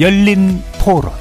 [0.00, 1.12] 열린 토론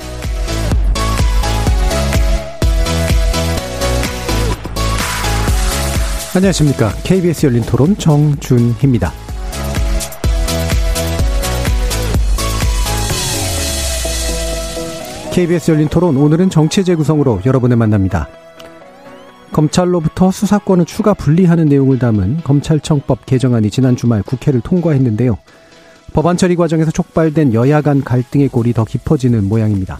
[6.35, 6.91] 안녕하십니까.
[7.03, 9.11] KBS 열린 토론 정준희입니다.
[15.31, 18.27] KBS 열린 토론 오늘은 정치 재구성으로 여러분을 만납니다.
[19.51, 25.37] 검찰로부터 수사권을 추가 분리하는 내용을 담은 검찰청법 개정안이 지난 주말 국회를 통과했는데요.
[26.13, 29.99] 법안 처리 과정에서 촉발된 여야 간 갈등의 골이 더 깊어지는 모양입니다.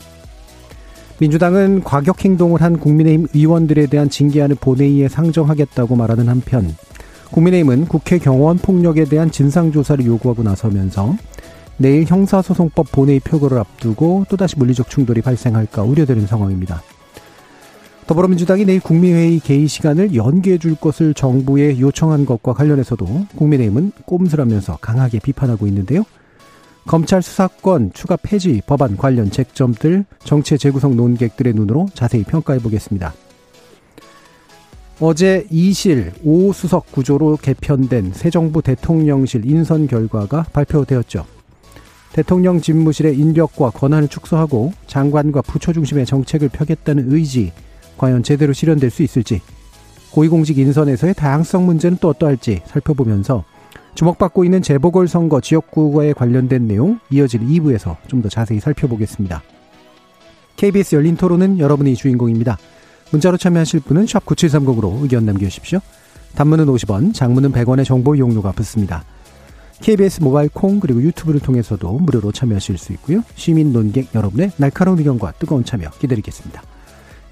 [1.20, 6.76] 민주당은 과격 행동을 한 국민의힘 의원들에 대한 징계안을 본회의에 상정하겠다고 말하는 한편
[7.32, 11.16] 국민의힘은 국회 경호원 폭력에 대한 진상조사를 요구하고 나서면서
[11.78, 16.84] 내일 형사소송법 본회의 표결을 앞두고 또다시 물리적 충돌이 발생할까 우려되는 상황입니다.
[18.08, 25.20] 더불어민주당이 내일 국민회의 개의 시간을 연기해 줄 것을 정부에 요청한 것과 관련해서도 국민의힘은 꼼수라면서 강하게
[25.20, 26.04] 비판하고 있는데요.
[26.86, 33.14] 검찰 수사권 추가 폐지 법안 관련 쟁점들 정치 재구성 논객들의 눈으로 자세히 평가해 보겠습니다.
[35.00, 41.26] 어제 2실 5수석 구조로 개편된 새 정부 대통령실 인선 결과가 발표되었죠.
[42.12, 47.52] 대통령 집무실의 인력과 권한을 축소하고 장관과 부처 중심의 정책을 펴겠다는 의지
[47.98, 49.42] 과연 제대로 실현될 수 있을지
[50.12, 53.44] 고위공직 인선에서의 다양성 문제는 또 어떠할지 살펴보면서
[53.96, 59.44] 주목받고 있는 재보궐선거 지역구에 관련된 내용 이어질 2부에서 좀 더 자세히 살펴보겠습니다.
[60.56, 62.58] KBS 열린 토론은 여러분이 주인공입니다.
[63.12, 65.80] 문자로 참여하실 분은 9730으로 의견 남겨주십시오.
[66.36, 69.04] 단문은 50원, 장문은 100원의 정보 이용료가 붙습니다.
[69.82, 73.24] KBS 모바일 콩 그리고 유튜브를 통해서도 무료로 참여하실 수 있고요.
[73.36, 76.62] 시민 논객 여러분의 날카로운 의견과 뜨거운 참여 기다리겠습니다.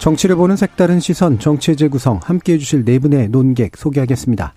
[0.00, 4.54] 정치를 보는 색다른 시선, 정치의 재구성, 함께 해 주실 네 분의 논객 소개하겠습니다.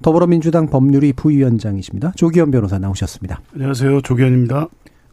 [0.00, 2.12] 더불어민주당 법률위 부위원장이십니다.
[2.16, 3.42] 조기현 변호사 나오셨습니다.
[3.54, 4.00] 안녕하세요.
[4.00, 4.68] 조기현입니다.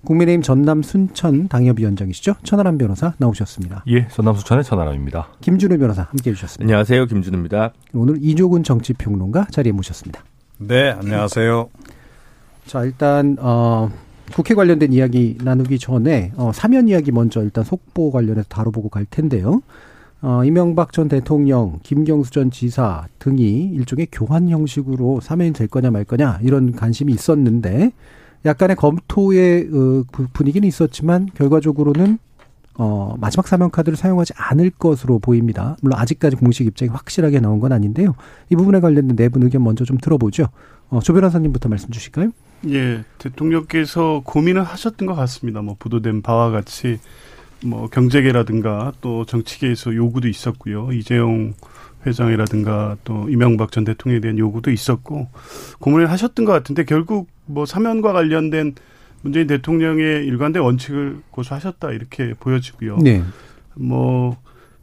[0.05, 2.35] 국민의힘 전남 순천 당협위원장이시죠.
[2.43, 3.83] 천하람 변호사 나오셨습니다.
[3.87, 5.27] 예, 전남 순천의 천하람입니다.
[5.41, 6.63] 김준우 변호사 함께 해 주셨습니다.
[6.63, 7.05] 안녕하세요.
[7.07, 7.73] 김준우입니다.
[7.93, 10.23] 오늘 이조근 정치평론가 자리에 모셨습니다.
[10.59, 11.67] 네, 안녕하세요.
[12.67, 13.89] 자, 일단 어
[14.33, 19.61] 국회 관련된 이야기 나누기 전에 어 사면 이야기 먼저 일단 속보 관련해서 다뤄보고 갈 텐데요.
[20.21, 26.05] 어, 이명박 전 대통령, 김경수 전 지사 등이 일종의 교환 형식으로 사면이 될 거냐 말
[26.05, 27.91] 거냐 이런 관심이 있었는데
[28.45, 32.17] 약간의 검토의 어, 분위기는 있었지만 결과적으로는
[32.79, 35.77] 어, 마지막 사면 카드를 사용하지 않을 것으로 보입니다.
[35.81, 38.15] 물론 아직까지 공식 입장이 확실하게 나온 건 아닌데요.
[38.49, 40.47] 이 부분에 관련된 내부 의견 먼저 좀 들어보죠.
[40.89, 42.31] 어, 조 변호사님부터 말씀 주실까요?
[42.69, 45.61] 예, 대통령께서 고민을 하셨던 것 같습니다.
[45.61, 46.99] 뭐 보도된 바와 같이
[47.63, 50.91] 뭐 경제계라든가 또 정치계에서 요구도 있었고요.
[50.91, 51.53] 이재용
[52.05, 55.27] 회장이라든가 또 이명박 전 대통령에 대한 요구도 있었고
[55.79, 58.75] 고민을 하셨던 것 같은데 결국 뭐 사면과 관련된
[59.21, 62.97] 문재인 대통령의 일관된 원칙을 고수하셨다 이렇게 보여지고요.
[62.97, 63.23] 네.
[63.75, 64.37] 뭐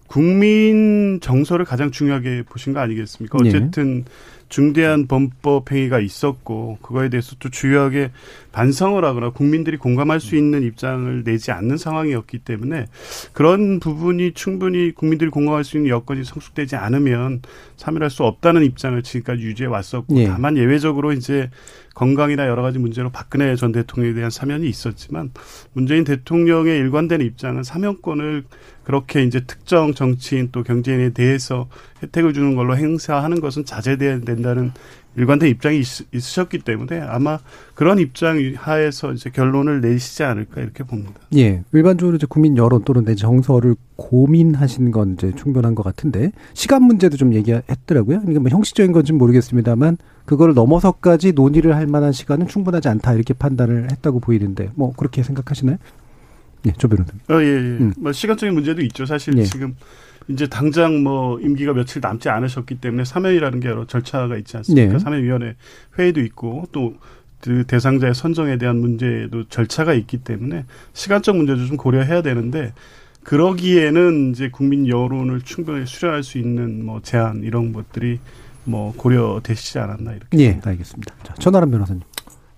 [0.06, 3.38] 국민 정서를 가장 중요하게 보신 거 아니겠습니까?
[3.42, 3.48] 네.
[3.48, 4.04] 어쨌든 네.
[4.54, 8.12] 중대한 범법 행위가 있었고 그거에 대해서 또 주요하게
[8.52, 12.86] 반성을 하거나 국민들이 공감할 수 있는 입장을 내지 않는 상황이었기 때문에
[13.32, 17.42] 그런 부분이 충분히 국민들이 공감할 수 있는 여건이 성숙되지 않으면
[17.76, 20.28] 참여할 수 없다는 입장을 지금까지 유지해 왔었고 예.
[20.28, 21.50] 다만 예외적으로 이제
[21.94, 25.32] 건강이나 여러 가지 문제로 박근혜 전 대통령에 대한 사면이 있었지만
[25.72, 28.44] 문재인 대통령의 일관된 입장은 사면권을
[28.84, 31.68] 그렇게 이제 특정 정치인 또 경제인에 대해서
[32.02, 34.72] 혜택을 주는 걸로 행사하는 것은 자제돼야 된다 는
[35.16, 37.38] 일관된 입장이 있, 으셨기 때문에 아마
[37.74, 41.14] 그런 입장 하에서 이제 결론을 내시지 않을까 이렇게 봅니다.
[41.36, 41.62] 예.
[41.72, 47.16] 일반적으로 이제 국민 여론 또는 내 정서를 고민하신 건 이제 충분한 것 같은데 시간 문제도
[47.16, 48.20] 좀 얘기했더라고요.
[48.20, 53.90] 그러니까 뭐 형식적인 건지는 모르겠습니다만 그거를 넘어서까지 논의를 할 만한 시간은 충분하지 않다 이렇게 판단을
[53.92, 55.76] 했다고 보이는데 뭐 그렇게 생각하시나요?
[56.66, 57.20] 예, 조 변호사님.
[57.28, 57.78] 어, 예, 예.
[57.78, 57.92] 음.
[57.98, 59.06] 뭐 시간적인 문제도 있죠.
[59.06, 59.44] 사실 예.
[59.44, 59.76] 지금
[60.28, 64.92] 이제 당장 뭐 임기가 며칠 남지 않으셨기 때문에 사면이라는 게 여러 절차가 있지 않습니까?
[64.94, 64.98] 네.
[64.98, 65.56] 사면위원회
[65.98, 66.94] 회의도 있고 또
[67.44, 72.72] 그 대상자의 선정에 대한 문제도 절차가 있기 때문에 시간적 문제도 좀 고려해야 되는데
[73.22, 78.18] 그러기에는 이제 국민 여론을 충분히 수렴할 수 있는 뭐 제안 이런 것들이
[78.64, 80.38] 뭐 고려되시지 않았나 이렇게.
[80.38, 81.14] 예, 알겠습니다.
[81.22, 82.00] 자, 천하람 변호사님.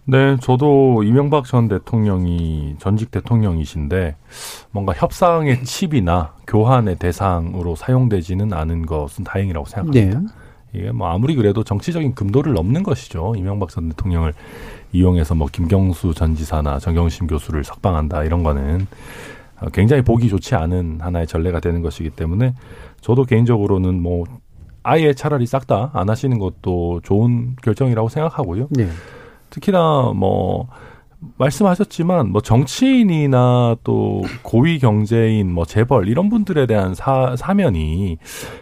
[0.09, 4.15] 네, 저도 이명박 전 대통령이 전직 대통령이신데
[4.71, 10.21] 뭔가 협상의 칩이나 교환의 대상으로 사용되지는 않은 것은 다행이라고 생각합니다.
[10.21, 10.27] 네.
[10.73, 13.35] 이게 뭐 아무리 그래도 정치적인 금도를 넘는 것이죠.
[13.37, 14.33] 이명박 전 대통령을
[14.93, 18.87] 이용해서 뭐 김경수 전 지사나 정경심 교수를 석방한다 이런 거는
[19.73, 22.55] 굉장히 보기 좋지 않은 하나의 전례가 되는 것이기 때문에
[23.01, 24.25] 저도 개인적으로는 뭐
[24.85, 28.69] 아예 차라리 싹 다 안 하시는 것도 좋은 결정이라고 생각하고요.
[28.71, 28.87] 네.
[29.51, 30.69] 특히나 뭐
[31.39, 38.19] 말씀하셨지만 뭐 정치인이나 또 고위 경제인 뭐 재벌 이런 분들에 대한 사, 사면이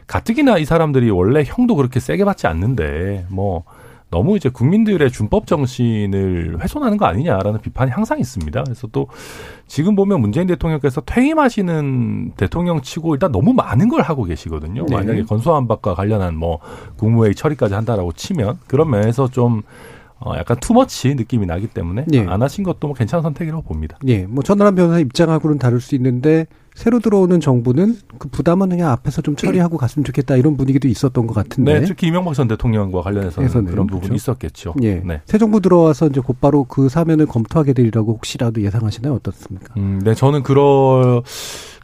[0.07, 3.65] 가뜩이나 이 사람들이 원래 형도 그렇게 세게 받지 않는데 뭐
[4.11, 8.63] 너무 이제 국민들의 준법 정신을 훼손하는 거 아니냐라는 비판이 항상 있습니다.
[8.63, 9.09] 그래서 또
[9.67, 14.87] 지금 보면 문재인 대통령께서 퇴임하시는 대통령 치고 일단 너무 많은 걸 하고 계시거든요.
[14.87, 14.95] 네.
[14.95, 16.61] 만약에 건소안박과 관련한 뭐
[16.97, 19.63] 국무회의 처리까지 한다라고 치면 그런 면에서 좀
[20.20, 22.20] 어, 약간 투머치 느낌이 나기 때문에 예.
[22.26, 23.99] 안 하신 것도 뭐 괜찮은 선택이라고 봅니다.
[24.06, 24.26] 예.
[24.26, 29.37] 뭐 전남한 변호사 입장하고는 다를 수 있는데 새로 들어오는 정부는 그 부담은 그냥 앞에서 좀
[29.37, 31.81] 처리하고 갔으면 좋겠다 이런 분위기도 있었던 것 같은데.
[31.81, 34.14] 네, 특히 이명박 전 대통령과 관련해서는 그런 부분이 그렇죠?
[34.14, 34.75] 있었겠죠.
[34.82, 34.96] 예.
[35.05, 35.20] 네.
[35.25, 39.14] 새 정부 들어와서 이제 곧바로 그 사면을 검토하게 되리라고 혹시라도 예상하시나요?
[39.14, 39.75] 어떻습니까?
[39.76, 41.22] 음, 네, 저는 그럴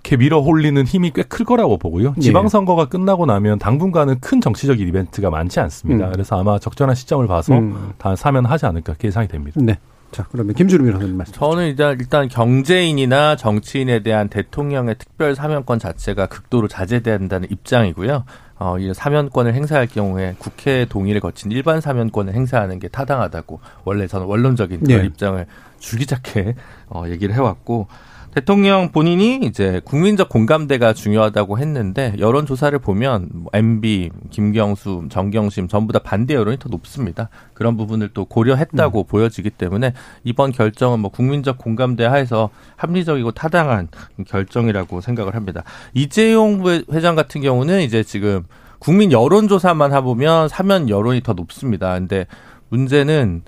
[0.02, 2.14] 이렇게 밀어 홀리는 힘이 꽤 클 거라고 보고요.
[2.16, 2.20] 예.
[2.20, 6.06] 지방선거가 끝나고 나면 당분간은 큰 정치적인 이벤트가 많지 않습니다.
[6.06, 6.12] 음.
[6.12, 7.92] 그래서 아마 적절한 시점을 봐서 음.
[7.98, 9.60] 다 사면 하지 않을까 예상이 됩니다.
[9.62, 9.78] 네.
[10.10, 11.34] 자, 그러면 김주름 위원님 말씀.
[11.34, 18.24] 저는 일단 일단 경제인이나 정치인에 대한 대통령의 특별 사면권 자체가 극도로 자제된다는 입장이고요.
[18.58, 24.26] 어, 이 사면권을 행사할 경우에 국회 동의를 거친 일반 사면권을 행사하는 게 타당하다고 원래 저는
[24.26, 25.06] 원론적인 그런 네.
[25.06, 25.46] 입장을
[25.78, 26.56] 줄기차게
[26.88, 27.86] 어, 얘기를 해왔고
[28.32, 35.92] 대통령 본인이 이제 국민적 공감대가 중요하다고 했는데 여론 조사를 보면 MB, 뭐 김경수, 정경심 전부
[35.92, 37.28] 다 반대 여론이 더 높습니다.
[37.54, 39.04] 그런 부분을 또 고려했다고 음.
[39.08, 43.88] 보여지기 때문에 이번 결정은 뭐 국민적 공감대 하에서 합리적이고 타당한
[44.28, 45.64] 결정이라고 생각을 합니다.
[45.92, 48.44] 이재용 회장 같은 경우는 이제 지금
[48.78, 51.94] 국민 여론 조사만 해보면 사면 여론이 더 높습니다.
[51.94, 52.26] 근데
[52.68, 53.42] 문제는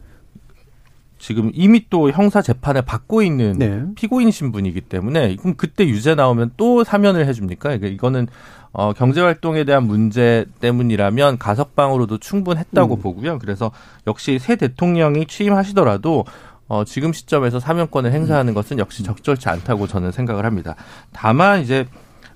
[1.23, 3.85] 지금 이미 또 형사 재판을 받고 있는 네.
[3.95, 7.69] 피고인 신분이기 때문에 그럼 그때 유죄 나오면 또 사면을 해줍니까?
[7.69, 8.27] 그러니까 이거는
[8.73, 13.01] 어, 경제활동에 대한 문제 때문이라면 가석방으로도 충분했다고 음.
[13.01, 13.39] 보고요.
[13.39, 13.71] 그래서
[14.09, 16.25] 역시 새 대통령이 취임하시더라도
[16.67, 20.75] 어, 지금 시점에서 사면권을 행사하는 것은 역시 적절치 않다고 저는 생각을 합니다.
[21.13, 21.87] 다만 이제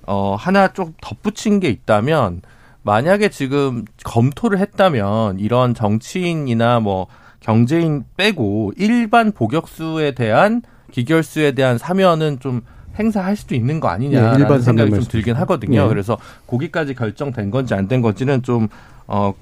[0.03, 2.41] 어, 하나 좀 덧붙인 게 있다면
[2.83, 7.07] 만약에 지금 검토를 했다면 이런 정치인이나 뭐
[7.47, 10.61] 경제인 빼고 일반 복역수에 대한
[10.91, 12.61] 기결수에 대한 사면은 좀
[12.99, 15.83] 행사할 수도 있는 거 아니냐라는 네, 생각이 좀 들긴 하거든요.
[15.83, 15.87] 네.
[15.87, 18.67] 그래서 거기까지 결정된 건지 안 된 건지는 좀
[19.07, 19.33] 어.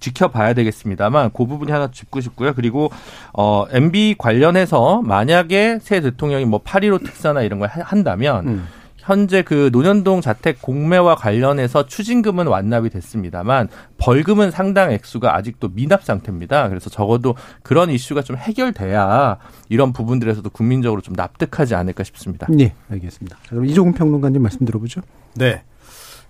[0.00, 2.54] 지켜봐야 되겠습니다만 그 부분이 하나 짚고 싶고요.
[2.54, 2.90] 그리고
[3.34, 8.66] 어 MB 관련해서 만약에 새 대통령이 뭐8.15 특사나 이런 걸 한다면 음.
[9.06, 13.68] 현재 그 노년동 자택 공매와 관련해서 추징금은 완납이 됐습니다만
[13.98, 16.68] 벌금은 상당 액수가 아직도 미납 상태입니다.
[16.68, 19.38] 그래서 적어도 그런 이슈가 좀 해결돼야
[19.68, 22.48] 이런 부분들에서도 국민적으로 좀 납득하지 않을까 싶습니다.
[22.50, 23.36] 네, 알겠습니다.
[23.36, 25.02] 자, 그럼 이종훈 평론가님 말씀 들어보죠.
[25.36, 25.62] 네.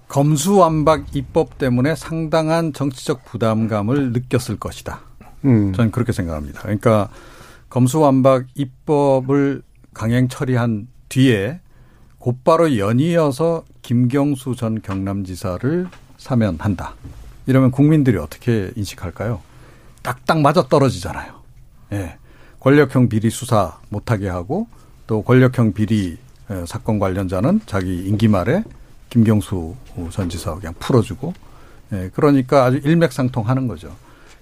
[0.08, 5.00] 검수완박 입법 때문에 상당한 정치적 부담감을 느꼈을 것이다.
[5.46, 5.72] 음.
[5.72, 6.60] 저는 그렇게 생각합니다.
[6.60, 7.08] 그러니까
[7.70, 9.62] 검수완박 입법을
[9.94, 11.60] 강행 처리한 뒤에
[12.26, 15.86] 곧바로 연이어서 김경수 전 경남지사를
[16.18, 16.94] 사면한다.
[17.46, 19.40] 이러면 국민들이 어떻게 인식할까요?
[20.02, 21.34] 딱딱 맞아 떨어지잖아요.
[21.92, 22.16] 예.
[22.58, 24.66] 권력형 비리 수사 못하게 하고
[25.06, 26.18] 또 권력형 비리
[26.66, 28.64] 사건 관련자는 자기 임기 말에
[29.08, 29.76] 김경수
[30.10, 31.32] 전 지사 그냥 풀어주고
[31.92, 32.10] 예.
[32.12, 33.94] 그러니까 아주 일맥상통하는 거죠.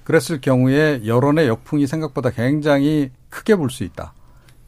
[0.05, 4.15] 그랬을 경우에 여론의 역풍이 생각보다 굉장히 크게 불 수 있다.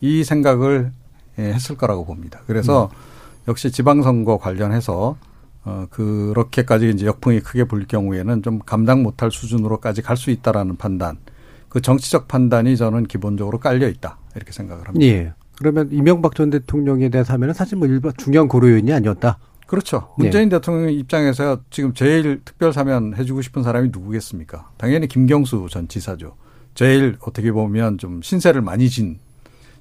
[0.02, 1.05] 이 생각을 예,
[1.38, 2.40] 했을 거라고 봅니다.
[2.46, 2.96] 그래서 음.
[3.48, 5.16] 역시 지방선거 관련해서
[5.64, 11.18] 어 그렇게까지 이제 역풍이 크게 불 경우에는 좀 감당 못할 수준으로까지 갈 수 있다라는 판단.
[11.68, 15.06] 그 정치적 판단이 저는 기본적으로 깔려 있다 이렇게 생각을 합니다.
[15.06, 15.32] 예.
[15.58, 19.38] 그러면 이명박 전 대통령에 대해서 하면은 사실 뭐 일반 중요한 고려 요인이 아니었다.
[19.66, 20.14] 그렇죠.
[20.16, 20.50] 문재인 예.
[20.50, 24.70] 대통령 입장에서 지금 제일 특별 사면 해주고 싶은 사람이 누구겠습니까?
[24.76, 26.36] 당연히 김경수 전 지사죠.
[26.74, 29.18] 제일 어떻게 보면 좀 신세를 많이 진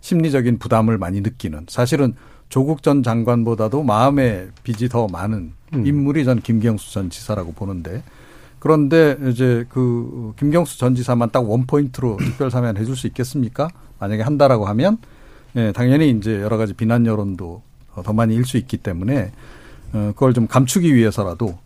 [0.05, 2.13] 심리적인 부담을 많이 느끼는 사실은
[2.47, 5.87] 조국 전 장관보다도 마음의 빚이 더 많은 음.
[5.87, 8.03] 인물이 전 김경수 전 지사라고 보는데
[8.59, 13.67] 그런데 이제 그 김경수 전 지사만 딱 원 포인트로 특별 사면 해줄 수 있겠습니까?
[13.97, 14.99] 만약에 한다라고 하면
[15.55, 17.63] 예, 당연히 이제 여러 가지 비난 여론도
[18.03, 19.31] 더 많이 일 수 있기 때문에
[19.93, 21.57] 어, 그걸 좀 감추기 위해서라도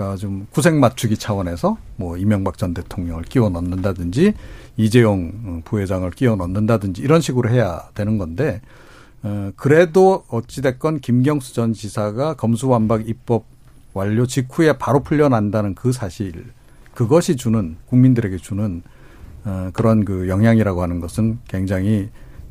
[0.00, 4.32] 그러니까 좀 구색 맞추기 차원에서 뭐 이명박 전 대통령을 끼워 넣는다든지
[4.78, 8.62] 이재용 부회장을 끼워 넣는다든지 이런 식으로 해야 되는 건데
[9.22, 13.44] 어 그래도 어찌 됐건 김경수 전 지사가 검수완박 입법
[13.92, 16.46] 완료 직후에 바로 풀려난다는 그 사실
[16.94, 18.82] 그것이 주는 국민들에게 주는
[19.44, 22.08] 어 그런 그 영향이라고 하는 것은 굉장히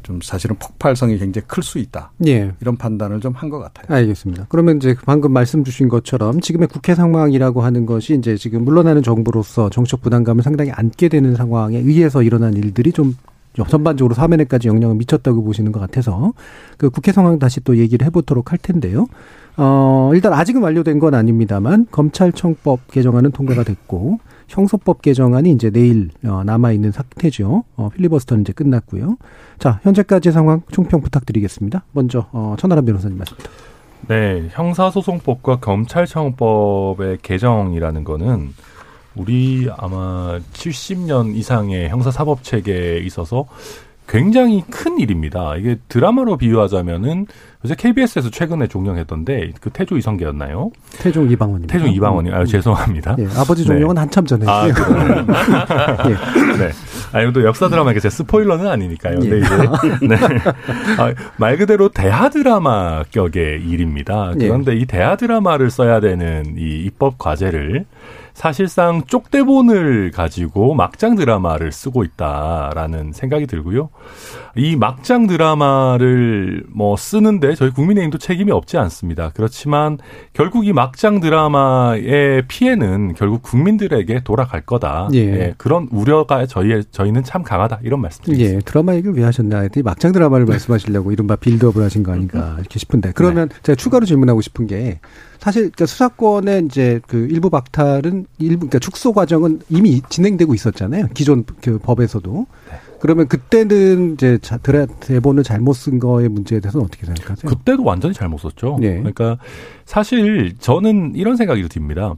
[0.09, 2.11] 좀 사실은 폭발성이 굉장히 클 수 있다.
[2.25, 2.51] 예.
[2.61, 3.95] 이런 판단을 좀 한 것 같아요.
[3.95, 4.47] 알겠습니다.
[4.49, 9.69] 그러면 이제 방금 말씀 주신 것처럼 지금의 국회 상황이라고 하는 것이 이제 지금 물러나는 정부로서
[9.69, 13.15] 정책 부담감을 상당히 안게 되는 상황에 의해서 일어난 일들이 좀
[13.67, 16.33] 전반적으로 사면에까지 영향을 미쳤다고 보시는 것 같아서
[16.77, 19.05] 그 국회 상황 다시 또 얘기를 해보도록 할 텐데요.
[19.57, 26.43] 어, 일단 아직은 완료된 건 아닙니다만 검찰청법 개정안은 통과가 됐고 형소법 개정안이 이제 내일 어,
[26.43, 27.63] 남아 있는 상태죠.
[27.75, 29.17] 어, 필리버스터는 이제 끝났고요.
[29.59, 31.85] 자, 현재까지 상황 총평 부탁드리겠습니다.
[31.91, 33.49] 먼저 어, 천하람 변호사님 말씀부터.
[34.07, 38.53] 네, 형사소송법과 검찰청법의 개정이라는 거는
[39.15, 43.45] 우리 아마 70년 이상의 형사사법 체계에 있어서
[44.07, 45.55] 굉장히 큰 일입니다.
[45.57, 47.27] 이게 드라마로 비유하자면은
[47.65, 50.71] 요새 KBS에서 최근에 종영했던데 그 태조 이성계였나요?
[50.97, 51.73] 태종 이방원입니다.
[51.73, 53.17] 태종 이방원이 아 죄송합니다.
[53.19, 53.99] 예, 아버지 종영은 네.
[53.99, 55.25] 한참 전에 아, 했고요.
[56.07, 56.57] 예.
[56.57, 56.71] 네.
[57.11, 59.19] 아니 또 역사 드라마가 제 스포일러는 아니니까요.
[59.23, 59.29] 예.
[59.29, 60.15] 네, 이제 네.
[60.97, 64.31] 아, 말 그대로 대하 드라마 격의 일입니다.
[64.39, 64.47] 예.
[64.47, 67.85] 그런데 이 대하 드라마를 써야 되는 이 입법 과제를
[68.39, 73.89] 사실상 쪽대본을 가지고 막장 드라마를 쓰고 있다라는 생각이 들고요.
[74.55, 79.31] 이 막장 드라마를 뭐 쓰는데 저희 국민의힘도 책임이 없지 않습니다.
[79.35, 79.97] 그렇지만
[80.31, 85.09] 결국 이 막장 드라마의 피해는 결국 국민들에게 돌아갈 거다.
[85.15, 85.19] 예.
[85.19, 88.55] 예 그런 우려가 저희 저희는 참 강하다 이런 말씀드립니다.
[88.55, 92.79] 예, 드라마 얘기를 왜 하셨나 했더니 막장 드라마를 말씀하시려고 이른바 빌드업을 하신 거 아닌가 이렇게
[92.79, 93.55] 싶은데 그러면 네.
[93.63, 95.01] 제가 추가로 질문하고 싶은 게
[95.39, 101.07] 사실 그러니까 수사권의 이제 그 일부 박탈은 일부 그러니까 축소 과정은 이미 진행되고 있었잖아요.
[101.13, 102.45] 기존 그 법에서도.
[102.69, 102.77] 네.
[102.99, 104.37] 그러면 그때는 이제
[104.99, 107.49] 대본을 잘못 쓴 거의 문제에 대해서는 어떻게 생각하세요?
[107.49, 108.77] 그때도 완전히 잘못 썼죠.
[108.81, 108.97] 네.
[108.97, 109.37] 그러니까
[109.85, 112.15] 사실 저는 이런 생각이 듭니다.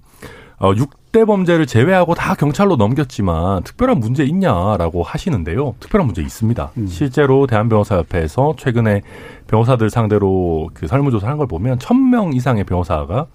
[0.57, 5.75] 어, 6 대 범죄를 제외하고 다 경찰로 넘겼지만 특별한 문제 있냐라고 하시는데요.
[5.81, 6.71] 특별한 문제 있습니다.
[6.77, 6.87] 음.
[6.87, 9.01] 실제로 대한변호사협회에서 최근에
[9.47, 13.27] 변호사들 상대로 그 설문조사를 한 걸 보면 1000명 이상의 변호사가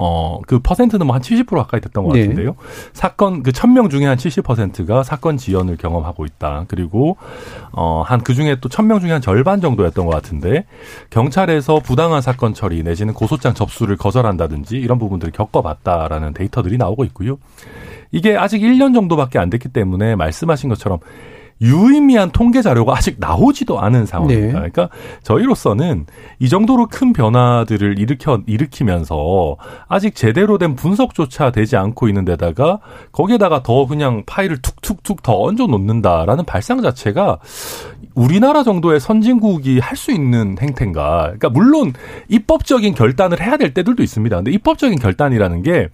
[0.00, 2.20] 어, 그 퍼센트는 뭐 한 70% 가까이 됐던 것 네.
[2.20, 2.50] 같은데요.
[2.50, 2.56] 네.
[2.92, 6.66] 사건, 그 1000명 중에 한 70%가 사건 지연을 경험하고 있다.
[6.68, 7.16] 그리고,
[7.72, 10.66] 어, 한 그 중에 또 1000명 중에 한 절반 정도였던 것 같은데,
[11.10, 17.38] 경찰에서 부당한 사건 처리 내지는 고소장 접수를 거절한다든지 이런 부분들을 겪어봤다라는 데이터들이 나오고 있고요.
[18.12, 20.98] 이게 아직 1년 정도밖에 안 됐기 때문에 말씀하신 것처럼
[21.60, 24.46] 유의미한 통계 자료가 아직 나오지도 않은 상황입니다.
[24.46, 24.70] 네.
[24.70, 24.88] 그러니까
[25.22, 26.06] 저희로서는
[26.38, 29.56] 이 정도로 큰 변화들을 일으켜 일으키면서
[29.88, 32.78] 아직 제대로 된 분석조차 되지 않고 있는 데다가
[33.12, 37.38] 거기에다가 더 그냥 파일을 툭툭툭 더 얹어 놓는다라는 발상 자체가
[38.14, 41.22] 우리나라 정도의 선진국이 할 수 있는 행태인가?
[41.24, 41.92] 그러니까 물론
[42.28, 44.36] 입법적인 결단을 해야 될 때들도 있습니다.
[44.36, 45.88] 근데 입법적인 결단이라는 게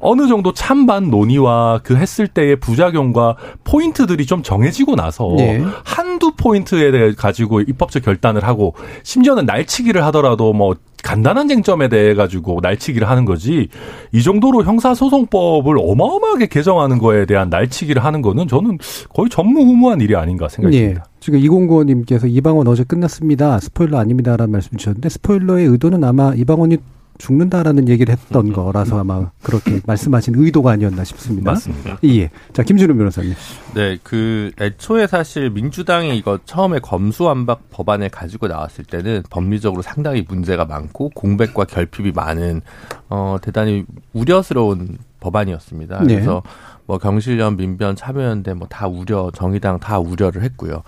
[0.00, 5.62] 어느 정도 찬반 논의와 그 했을 때의 부작용과 포인트들이 좀 정해지고 나서 네.
[5.84, 12.58] 한두 포인트에 대해 가지고 입법적 결단을 하고 심지어는 날치기를 하더라도 뭐 간단한 쟁점에 대해 가지고
[12.62, 13.68] 날치기를 하는 거지
[14.12, 18.78] 이 정도로 형사소송법을 어마어마하게 개정하는 거에 대한 날치기를 하는 거는 저는
[19.14, 20.82] 거의 전무후무한 일이 아닌가 생각이 네.
[20.84, 21.04] 듭니다.
[21.20, 23.58] 지금 이공구원님께서 이방원 어제 끝났습니다.
[23.60, 26.78] 스포일러 아닙니다라는 말씀 주셨는데 스포일러의 의도는 아마 이방원이
[27.18, 28.52] 죽는다라는 얘기를 했던 음.
[28.52, 31.50] 거라서 아마 그렇게 말씀하신 의도가 아니었나 싶습니다.
[31.52, 31.98] 맞습니다.
[32.04, 32.30] 예.
[32.52, 33.34] 자, 김준우 변호사님.
[33.74, 40.64] 네, 그 애초에 사실 민주당이 이거 처음에 검수완박 법안을 가지고 나왔을 때는 법리적으로 상당히 문제가
[40.64, 42.62] 많고 공백과 결핍이 많은
[43.08, 46.04] 어 대단히 우려스러운 법안이었습니다.
[46.04, 46.14] 네.
[46.14, 46.42] 그래서
[46.86, 50.82] 뭐 경실련, 민변, 참여연대 뭐 다 우려, 정의당 다 우려를 했고요.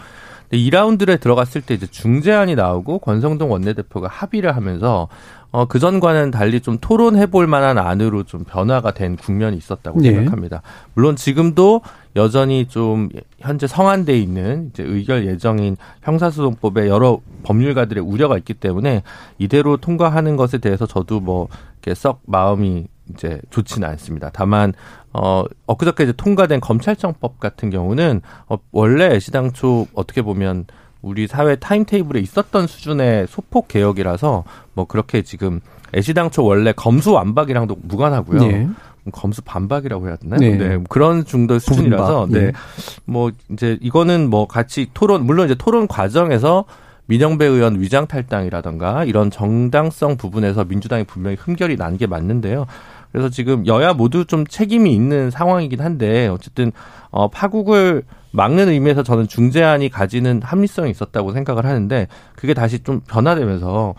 [0.53, 5.09] 2라운드에 들어갔을 때 이제 중재안이 나오고 권성동 원내대표가 합의를 하면서
[5.53, 10.13] 어, 그전과는 달리 좀 토론해 볼 만한 안으로 좀 변화가 된 국면이 있었다고 네.
[10.13, 10.63] 생각합니다.
[10.95, 11.83] 물론 지금도
[12.17, 19.03] 여전히 좀 현재 성안돼 있는 이제 의결 예정인 형사소송법에 여러 법률가들의 우려가 있기 때문에
[19.39, 21.49] 이대로 통과하는 것에 대해서 저도 뭐
[21.83, 24.31] 이렇게 썩 마음이 이제 좋지는 않습니다.
[24.33, 24.73] 다만
[25.13, 30.67] 어 엊그저께 이제 통과된 검찰청법 같은 경우는 어 원래 애시당초 어떻게 보면
[31.03, 35.61] 우리 사회 타임테이블에 있었던 수준의 소폭 개혁이라서 뭐 그렇게 지금
[35.95, 38.41] 애시당초 원래 검수 완박이랑도 무관하고요.
[38.41, 38.69] 네.
[39.13, 40.41] 검수 반박이라고 해야 되나요?
[40.41, 40.57] 네.
[40.57, 40.79] 네.
[40.89, 42.41] 그런 정도의 수준이라서 네.
[42.47, 42.53] 네.
[43.07, 46.65] 뭐 이제 이거는 뭐 같이 토론 물론 이제 토론 과정에서
[47.11, 52.67] 민영배 의원 위장 탈당이라던가 이런 정당성 부분에서 민주당이 분명히 흠결이 난 게 맞는데요.
[53.11, 56.71] 그래서 지금 여야 모두 좀 책임이 있는 상황이긴 한데 어쨌든
[57.11, 63.95] 어 파국을 막는 의미에서 저는 중재안이 가지는 합리성이 있었다고 생각을 하는데 그게 다시 좀 변화되면서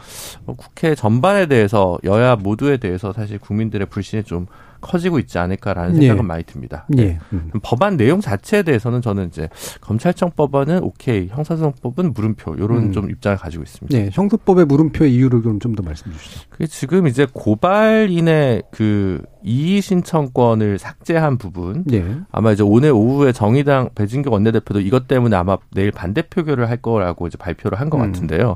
[0.56, 4.48] 국회 전반에 대해서 여야 모두에 대해서 사실 국민들의 불신이 좀
[4.82, 6.28] 커지고 있지 않을까라는 생각은 예.
[6.28, 6.86] 많이 듭니다.
[6.98, 7.06] 예.
[7.06, 7.20] 네.
[7.34, 7.52] 음.
[7.64, 9.48] 법안 내용 자체에 대해서는 저는 이제
[9.80, 12.92] 검찰청 법안은 오케이, 형사소송법은 물음표 이런 음.
[12.92, 13.98] 좀 입장을 가지고 있습니다.
[13.98, 16.42] 네, 형사법의 물음표의 이유를 좀더 말씀해 주시죠.
[16.50, 22.04] 그게 지금 이제 고발인의 그 이의 신청권을 삭제한 부분, 네.
[22.32, 27.28] 아마 이제 오늘 오후에 정의당 배진경 원내대표도 이것 때문에 아마 내일 반대 표결을 할 거라고
[27.28, 28.12] 이제 발표를 한것 음.
[28.12, 28.56] 같은데요.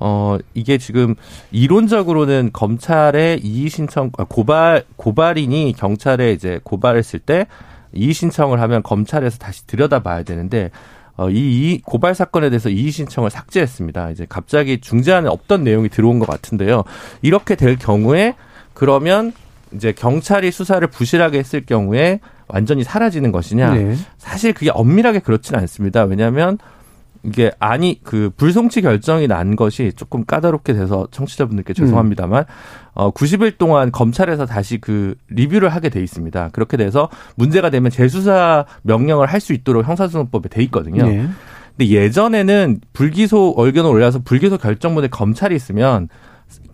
[0.00, 1.14] 어, 이게 지금
[1.50, 7.46] 이론적으로는 검찰의 이의 신청, 아, 고발, 고발인이 경찰에 이제 고발했을 때
[7.92, 10.70] 이의 신청을 하면 검찰에서 다시 들여다봐야 되는데,
[11.16, 14.10] 어, 이, 이 고발 사건에 대해서 이의 신청을 삭제했습니다.
[14.10, 16.84] 이제 갑자기 중재안에 없던 내용이 들어온 것 같은데요.
[17.22, 18.34] 이렇게 될 경우에
[18.74, 19.32] 그러면
[19.74, 23.74] 이제 경찰이 수사를 부실하게 했을 경우에 완전히 사라지는 것이냐?
[23.74, 23.96] 네.
[24.16, 26.04] 사실 그게 엄밀하게 그렇지는 않습니다.
[26.04, 26.58] 왜냐하면
[27.24, 32.44] 이게 아니 그 불송치 결정이 난 것이 조금 까다롭게 돼서 청취자분들께 죄송합니다만
[32.94, 36.50] 어 90일 동안 검찰에서 다시 그 리뷰를 하게 돼 있습니다.
[36.52, 41.06] 그렇게 돼서 문제가 되면 재수사 명령을 할 수 있도록 형사소송법에 돼 있거든요.
[41.06, 41.28] 네.
[41.76, 46.08] 근데 예전에는 불기소 의견을 올려서 불기소 결정문에 검찰이 있으면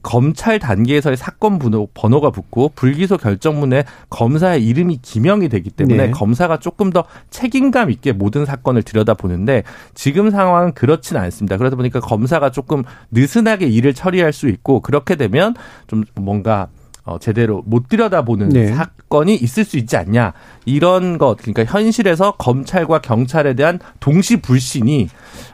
[0.02, 6.10] 검찰 단계에서의 사건 번호, 번호 가 붙고 불기소 결정문에 검사의 이름이 기명이 되기 때문에 네.
[6.10, 9.64] 검사가 조금 더 책임감 있게 모든 사건을 들여다보는데
[9.94, 11.56] 지금 상황은 그렇지는 않습니다.
[11.56, 15.54] 그러다 보니까 검사가 조금 느슨하게 일을 처리할 수 있고 그렇게 되면
[15.86, 16.68] 좀 뭔가
[17.04, 18.66] 어, 제대로 못 들여다보는 네.
[18.68, 20.32] 사 건이 있을 수 있지 않냐.
[20.64, 25.08] 이런 것, 그러니까 현실에서 검찰과 경찰에 대한 동시 불신이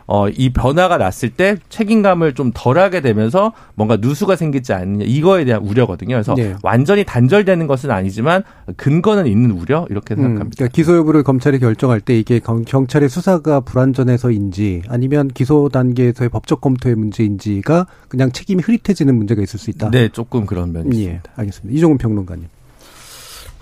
[0.06, 5.62] 어, 이 변화가 났을 때 책임감을 좀 덜하게 되면서 뭔가 누수가 생기지 않느냐 이거에 대한
[5.62, 6.14] 우려거든요.
[6.14, 6.54] 그래서 네.
[6.62, 8.44] 완전히 단절되는 것은 아니지만
[8.76, 10.44] 근거는 있는 우려 이렇게 음, 생각합니다.
[10.44, 16.60] 음, 그러니까 기소 여부를 검찰이 결정할 때 이게 경찰의 수사가 불완전해서인지 아니면 기소 단계에서의 법적
[16.60, 19.90] 검토의 문제인지가 그냥 책임이 흐릿해지는 문제가 있을 수 있다.
[19.90, 21.32] 네, 조금 그런 면이 예, 있습니다.
[21.36, 21.76] 알겠습니다.
[21.76, 22.46] 이종훈 평론가님.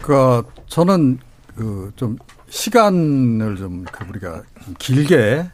[0.02, 1.18] 그 저는
[1.56, 2.16] 그 좀
[2.50, 4.42] 시간을 좀 그 우리가
[4.78, 5.44] 길게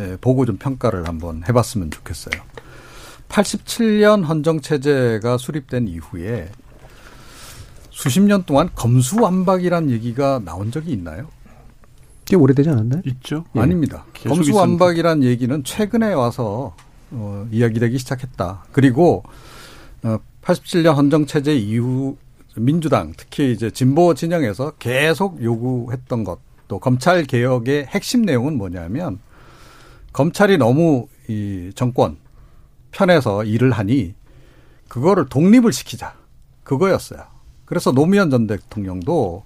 [0.00, 2.40] 예, 보고 좀 평가를 한번 해봤으면 좋겠어요.
[3.28, 6.50] 87년 헌정 체제가 수립된 이후에
[7.90, 11.28] 수십 년 동안 검수완박이란 얘기가 나온 적이 있나요?
[12.24, 13.02] 꽤 오래되지 않았나요?
[13.04, 13.44] 있죠.
[13.56, 13.60] 예.
[13.60, 14.04] 아닙니다.
[14.26, 16.74] 검수완박이란 얘기는 최근에 와서
[17.10, 18.64] 어, 이야기되기 시작했다.
[18.72, 19.22] 그리고
[20.02, 22.16] 어, 87년 헌정체제 이후
[22.56, 29.18] 민주당 특히 이제 진보 진영에서 계속 요구했던 것 또 검찰 개혁의 핵심 내용은 뭐냐면
[30.12, 32.16] 검찰이 너무 이 정권
[32.92, 34.14] 편에서 일을 하니
[34.86, 36.14] 그거를 독립을 시키자.
[36.62, 37.24] 그거였어요.
[37.64, 39.42] 그래서 노무현 전 대통령도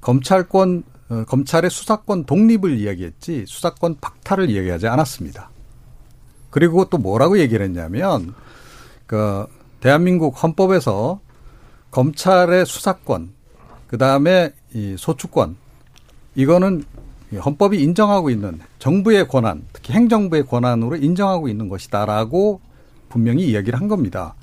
[0.00, 5.50] 검찰권 어, 검찰의 수사권 독립을 이야기했지 수사권 박탈을 이야기하지 않았습니다.
[6.50, 8.34] 그리고 또 뭐라고 얘기를 했냐면
[9.08, 9.46] 그
[9.80, 11.20] 대한민국 헌법에서
[11.92, 13.30] 검찰의 수사권
[13.86, 15.56] 그 다음에 이 소추권
[16.34, 16.84] 이거는
[17.32, 22.60] 헌법이 인정하고 있는 정부의 권한, 특히 행정부의 권한으로 인정하고 있는 것이다라고
[23.08, 24.34] 분명히 이야기를 한 겁니다.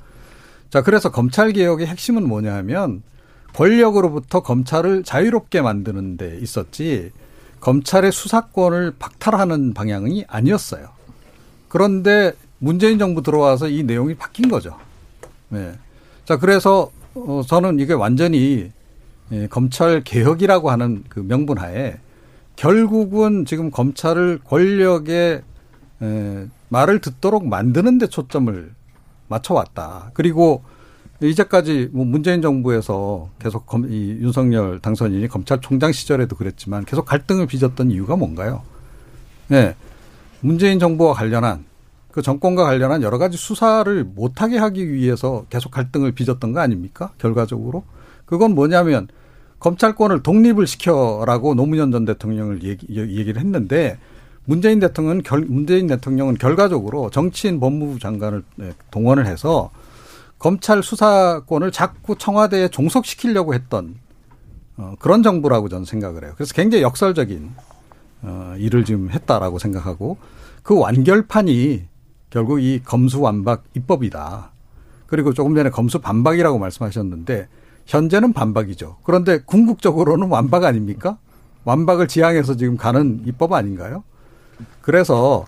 [0.70, 3.02] 자, 그래서 검찰 개혁의 핵심은 뭐냐 하면
[3.54, 7.10] 권력으로부터 검찰을 자유롭게 만드는 데 있었지
[7.60, 10.88] 검찰의 수사권을 박탈하는 방향이 아니었어요.
[11.68, 14.76] 그런데 문재인 정부 들어와서 이 내용이 바뀐 거죠.
[15.48, 15.72] 네.
[16.24, 18.70] 자, 그래서 어, 저는 이게 완전히
[19.32, 21.98] 예, 검찰 개혁이라고 하는 그 명분 하에
[22.56, 25.42] 결국은 지금 검찰을 권력의
[26.02, 28.72] 에, 말을 듣도록 만드는 데 초점을
[29.28, 30.10] 맞춰왔다.
[30.14, 30.62] 그리고
[31.22, 37.90] 이제까지 뭐 문재인 정부에서 계속 검, 이 윤석열 당선인이 검찰총장 시절에도 그랬지만 계속 갈등을 빚었던
[37.90, 38.62] 이유가 뭔가요?
[39.48, 39.74] 네.
[40.40, 41.64] 문재인 정부와 관련한
[42.12, 47.12] 그 정권과 관련한 여러 가지 수사를 못하게 하기 위해서 계속 갈등을 빚었던 거 아닙니까?
[47.18, 47.84] 결과적으로.
[48.26, 49.08] 그건 뭐냐면
[49.60, 53.98] 검찰권을 독립을 시켜라고 노무현 전 대통령을 얘기, 얘기를 했는데
[54.44, 59.70] 문재인 대통령은 결, 문재인 대통령은 결과적으로 정치인 법무부 장관을 네, 동원을 해서
[60.38, 63.96] 검찰 수사권을 자꾸 청와대에 종속시키려고 했던
[64.78, 66.32] 어, 그런 정부라고 저는 생각을 해요.
[66.36, 67.50] 그래서 굉장히 역설적인
[68.22, 70.16] 어, 일을 지금 했다라고 생각하고
[70.62, 71.84] 그 완결판이
[72.30, 74.52] 결국 이 검수완박 입법이다.
[75.06, 77.48] 그리고 조금 전에 검수 반박이라고 말씀하셨는데
[77.86, 78.98] 현재는 반박이죠.
[79.02, 81.18] 그런데 궁극적으로는 완박 아닙니까?
[81.64, 84.04] 완박을 지향해서 지금 가는 입법 아닌가요?
[84.80, 85.46] 그래서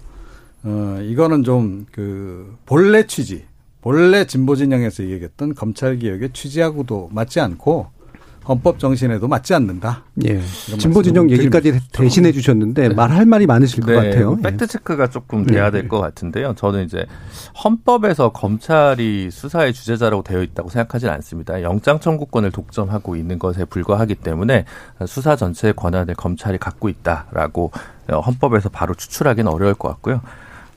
[0.64, 3.44] 어 이거는 좀 그 본래 취지,
[3.80, 7.90] 본래 진보 진영에서 얘기했던 검찰 개혁의 취지하고도 맞지 않고
[8.48, 10.02] 헌법 정신에도 맞지 않는다.
[10.24, 10.40] 예.
[10.78, 12.94] 진보 진영 얘기까지 대신해 주셨는데 네.
[12.94, 13.94] 말할 말이 많으실 네.
[13.94, 14.36] 것 같아요.
[14.38, 14.42] 예.
[14.42, 15.80] 팩트 체크가 조금 돼야 네.
[15.80, 16.54] 될것 같은데요.
[16.56, 17.06] 저는 이제
[17.62, 21.62] 헌법에서 검찰이 수사의 주재자라고 되어 있다고 생각하지는 않습니다.
[21.62, 24.64] 영장 청구권을 독점하고 있는 것에 불과하기 때문에
[25.06, 27.70] 수사 전체의 권한을 검찰이 갖고 있다라고
[28.08, 30.20] 헌법에서 바로 추출하기는 어려울 것 같고요.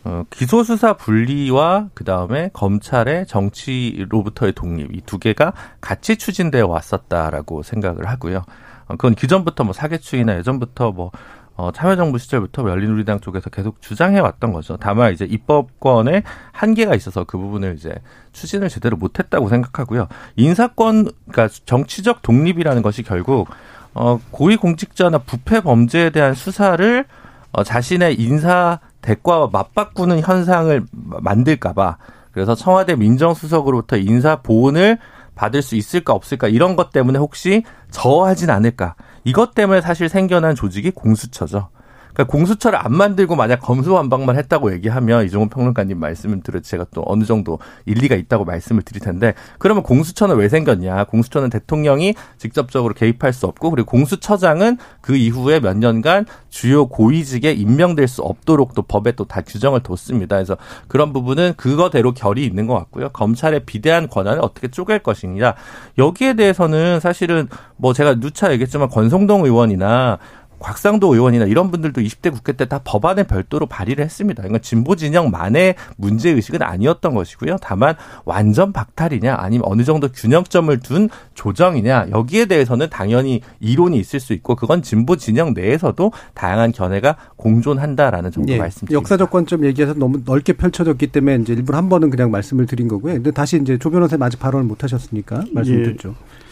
[0.05, 8.07] 어, 기소수사 분리와 그 다음에 검찰의 정치로부터의 독립 이 두 개가 같이 추진되어 왔었다라고 생각을
[8.07, 8.43] 하고요.
[8.87, 11.11] 어, 그건 기존부터 뭐 사개추이나 예전부터 뭐
[11.57, 14.77] 어, 참여정부 시절부터 열린우리당 쪽에서 계속 주장해 왔던 거죠.
[14.77, 17.95] 다만 이제 입법권에 한계가 있어서 그 부분을 이제
[18.33, 20.07] 추진을 제대로 못했다고 생각하고요.
[20.35, 23.47] 인사권, 그러니까 정치적 독립이라는 것이 결국
[23.93, 27.05] 어, 고위공직자나 부패 범죄에 대한 수사를
[27.53, 31.97] 어, 자신의 인사 대과와 맞바꾸는 현상을 만들까봐
[32.31, 34.97] 그래서 청와대 민정수석으로부터 인사 보훈을
[35.35, 40.91] 받을 수 있을까 없을까 이런 것 때문에 혹시 저하진 않을까 이것 때문에 사실 생겨난 조직이
[40.91, 41.69] 공수처죠.
[42.15, 47.25] 그러니까 공수처를 안 만들고 만약 검수완박만 했다고 얘기하면 이종훈 평론가님 말씀을 들어 제가 또 어느
[47.25, 51.03] 정도 일리가 있다고 말씀을 드릴 텐데 그러면 공수처는 왜 생겼냐?
[51.05, 58.07] 공수처는 대통령이 직접적으로 개입할 수 없고 그리고 공수처장은 그 이후에 몇 년간 주요 고위직에 임명될
[58.07, 60.35] 수 없도록 또 법에 또 다 규정을 뒀습니다.
[60.35, 60.55] 그래서
[60.87, 63.09] 그런 부분은 그거대로 결이 있는 것 같고요.
[63.09, 65.55] 검찰의 비대한 권한을 어떻게 쪼갤 것이냐
[65.97, 70.19] 여기에 대해서는 사실은 뭐 제가 누차 얘기했지만 권성동 의원이나
[70.59, 74.41] 곽상도 의원이나 이런 분들도 20대 국회 때 다 법안에 별도로 발의를 했습니다.
[74.41, 77.57] 그러니까 진보 진영만의 문제 의식은 아니었던 것이고요.
[77.61, 84.33] 다만 완전 박탈이냐 아니면 어느 정도 균형점을 둔 조정이냐 여기에 대해서는 당연히 이론이 있을 수
[84.33, 88.97] 있고 그건 진보 진영 내에서도 다양한 견해가 공존한다라는 정도 예, 말씀드립니다.
[88.99, 93.13] 역사적 관점 얘기해서 너무 넓게 펼쳐졌기 때문에 이제 일부러 한 번은 그냥 말씀을 드린 거고요.
[93.13, 96.09] 근데 다시 이제 조 변호사님 아직 발언을 못 하셨으니까 말씀 드렸죠.
[96.09, 96.44] 예.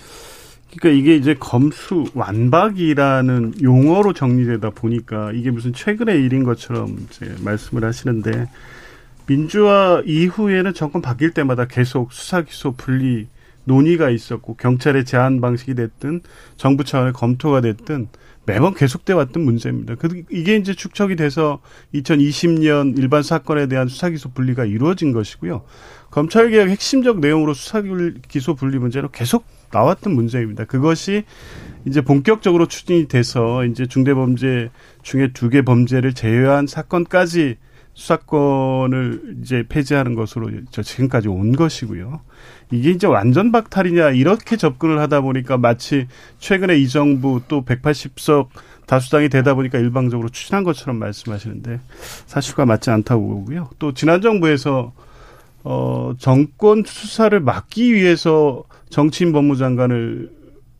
[0.78, 7.84] 그러니까 이게 이제 검수 완박이라는 용어로 정리되다 보니까 이게 무슨 최근의 일인 것처럼 이제 말씀을
[7.86, 8.50] 하시는데
[9.28, 13.28] 민주화 이후에는 정권 바뀔 때마다 계속 수사 기소 분리
[13.66, 16.22] 논의가 있었고 경찰의 제한 방식이 됐든
[16.58, 18.10] 정부 차원의 검토가 됐든
[18.46, 19.96] 매번 계속돼 왔던 문제입니다.
[19.96, 21.62] 그 이게 이제 축적이 돼서
[21.94, 25.64] 2020년 일반 사건에 대한 수사 기소 분리가 이루어진 것이고요.
[26.14, 27.82] 검찰 개혁 핵심적 내용으로 수사
[28.28, 30.66] 기소 분리 문제는 계속 나왔던 문제입니다.
[30.66, 31.24] 그것이
[31.86, 34.70] 이제 본격적으로 추진이 돼서 이제 중대범죄
[35.02, 37.58] 중에 두 개 범죄를 제외한 사건까지
[37.96, 42.22] 수사권을 이제 폐지하는 것으로 저 지금까지 온 것이고요.
[42.70, 48.50] 이게 이제 완전 박탈이냐 이렇게 접근을 하다 보니까 마치 최근에 이 정부 또 180석
[48.86, 51.80] 다수당이 되다 보니까 일방적으로 추진한 것처럼 말씀하시는데
[52.28, 53.72] 사실과 맞지 않다고 보고요.
[53.80, 54.94] 또 지난 정부에서
[55.64, 60.30] 어 정권 수사를 막기 위해서 정치인 법무장관을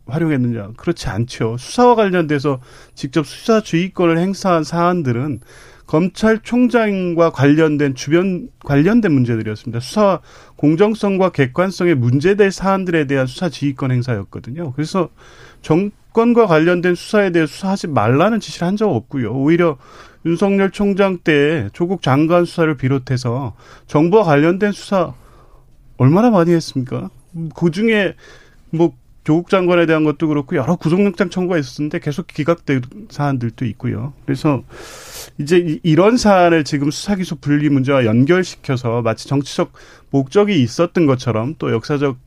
[0.06, 0.72] 활용했느냐?
[0.76, 1.56] 그렇지 않죠.
[1.58, 2.60] 수사와 관련돼서
[2.94, 5.40] 직접 수사 주의권을 행사한 사안들은
[5.86, 9.80] 검찰총장과 관련된 주변 관련된 문제들이었습니다.
[9.80, 10.20] 수사
[10.56, 14.72] 공정성과 객관성에 문제될 사안들에 대한 수사 지휘권 행사였거든요.
[14.72, 15.08] 그래서
[15.62, 19.32] 정권과 관련된 수사에 대해 수사하지 말라는 지시를 한 적 없고요.
[19.32, 19.76] 오히려
[20.26, 23.54] 윤석열 총장 때 조국 장관 수사를 비롯해서
[23.86, 25.12] 정부와 관련된 수사
[25.96, 27.10] 얼마나 많이 했습니까?
[27.54, 28.14] 그 중에
[28.70, 28.92] 뭐
[29.24, 34.12] 조국 장관에 대한 것도 그렇고 여러 구속영장 청구가 있었는데 계속 기각된 사안들도 있고요.
[34.26, 34.62] 그래서
[35.38, 39.72] 이제 이런 사안을 지금 수사기소 분리 문제와 연결시켜서 마치 정치적
[40.10, 42.18] 목적이 있었던 것처럼 또 역사적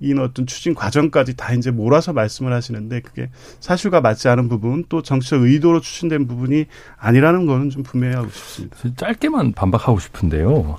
[0.00, 3.30] 이 어떤 추진 과정까지 다 이제 몰아서 말씀을 하시는데 그게
[3.60, 6.66] 사실과 맞지 않은 부분 또 정치적 의도로 추진된 부분이
[6.98, 8.76] 아니라는 거는 좀 분명히 하고 싶습니다.
[8.96, 10.78] 짧게만 반박하고 싶은데요.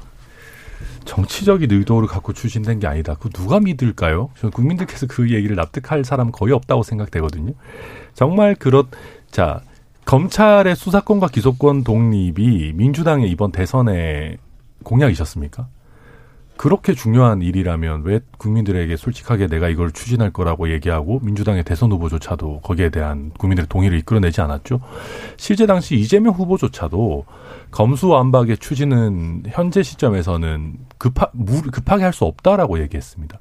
[1.05, 3.15] 정치적인 의도를 갖고 추진된 게 아니다.
[3.19, 4.29] 그 누가 믿을까요?
[4.39, 7.53] 저는 국민들께서 그 얘기를 납득할 사람은 거의 없다고 생각되거든요.
[8.13, 8.85] 정말 그렇
[9.31, 9.61] 자
[10.05, 14.37] 검찰의 수사권과 기소권 독립이 민주당의 이번 대선의
[14.83, 15.67] 공약이셨습니까?
[16.57, 22.89] 그렇게 중요한 일이라면 왜 국민들에게 솔직하게 내가 이걸 추진할 거라고 얘기하고 민주당의 대선 후보조차도 거기에
[22.89, 24.81] 대한 국민들의 동의를 이끌어내지 않았죠?
[25.37, 27.25] 실제 당시 이재명 후보조차도
[27.71, 31.27] 검수완박의 추진은 현재 시점에서는 급하,
[31.71, 33.37] 급하게 할 수 없다라고 얘기했습니다.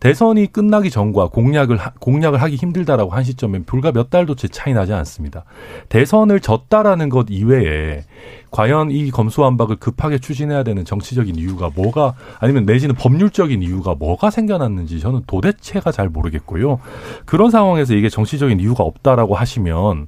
[0.00, 4.92] 대선이 끝나기 전과 공약을 공약을 하기 힘들다라고 한 시점엔 불과 몇 달도 채 차이 나지
[4.94, 5.44] 않습니다.
[5.88, 8.04] 대선을 졌다라는 것 이외에
[8.50, 15.00] 과연 이 검수완박을 급하게 추진해야 되는 정치적인 이유가 뭐가 아니면 내지는 법률적인 이유가 뭐가 생겨났는지
[15.00, 16.78] 저는 도대체가 잘 모르겠고요.
[17.26, 20.06] 그런 상황에서 이게 정치적인 이유가 없다라고 하시면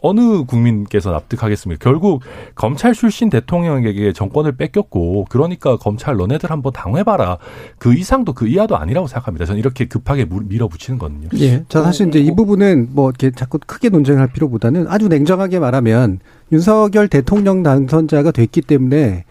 [0.00, 1.82] 어느 국민께서 납득하겠습니까?
[1.82, 2.22] 결국
[2.54, 7.38] 검찰 검찰 출신 대통령에게 정권을 뺏겼고 그러니까 검찰 너네들 한번 당해봐라
[7.78, 9.46] 그 이상도 그 이하도 아니라고 생각합니다.
[9.46, 11.28] 저는 이렇게 급하게 밀어붙이는 거는요.
[11.38, 11.64] 예.
[11.68, 16.20] 자 사실 이제 이 부분은 뭐 이렇게 자꾸 크게 논쟁할 필요보다는 아주 냉정하게 말하면
[16.52, 19.24] 윤석열 대통령 당선자가 됐기 때문에